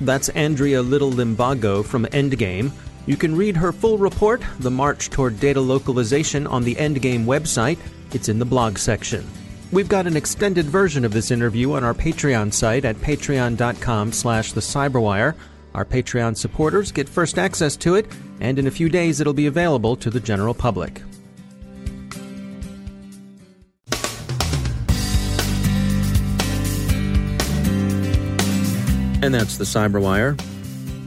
That's 0.01 0.27
Andrea 0.27 0.81
Little 0.81 1.11
Limbago 1.11 1.85
from 1.85 2.05
Endgame. 2.07 2.73
You 3.05 3.17
can 3.17 3.35
read 3.35 3.57
her 3.57 3.71
full 3.71 3.97
report, 3.97 4.41
The 4.59 4.71
March 4.71 5.09
Toward 5.09 5.39
Data 5.39 5.61
Localization, 5.61 6.45
on 6.45 6.63
the 6.63 6.75
Endgame 6.75 7.25
website. 7.25 7.79
It's 8.13 8.29
in 8.29 8.39
the 8.39 8.45
blog 8.45 8.77
section. 8.77 9.27
We've 9.71 9.89
got 9.89 10.07
an 10.07 10.17
extended 10.17 10.65
version 10.65 11.05
of 11.05 11.13
this 11.13 11.31
interview 11.31 11.73
on 11.73 11.83
our 11.83 11.93
Patreon 11.93 12.53
site 12.53 12.85
at 12.85 12.95
patreon.com 12.97 14.11
slash 14.11 14.51
the 14.53 14.61
cyberwire. 14.61 15.35
Our 15.75 15.85
Patreon 15.85 16.35
supporters 16.35 16.91
get 16.91 17.07
first 17.07 17.37
access 17.37 17.75
to 17.77 17.95
it, 17.95 18.07
and 18.39 18.57
in 18.57 18.67
a 18.67 18.71
few 18.71 18.89
days 18.89 19.21
it'll 19.21 19.33
be 19.33 19.45
available 19.45 19.95
to 19.97 20.09
the 20.09 20.19
general 20.19 20.53
public. 20.53 21.01
And 29.21 29.33
that's 29.33 29.57
the 29.57 29.65
Cyberwire. 29.65 30.39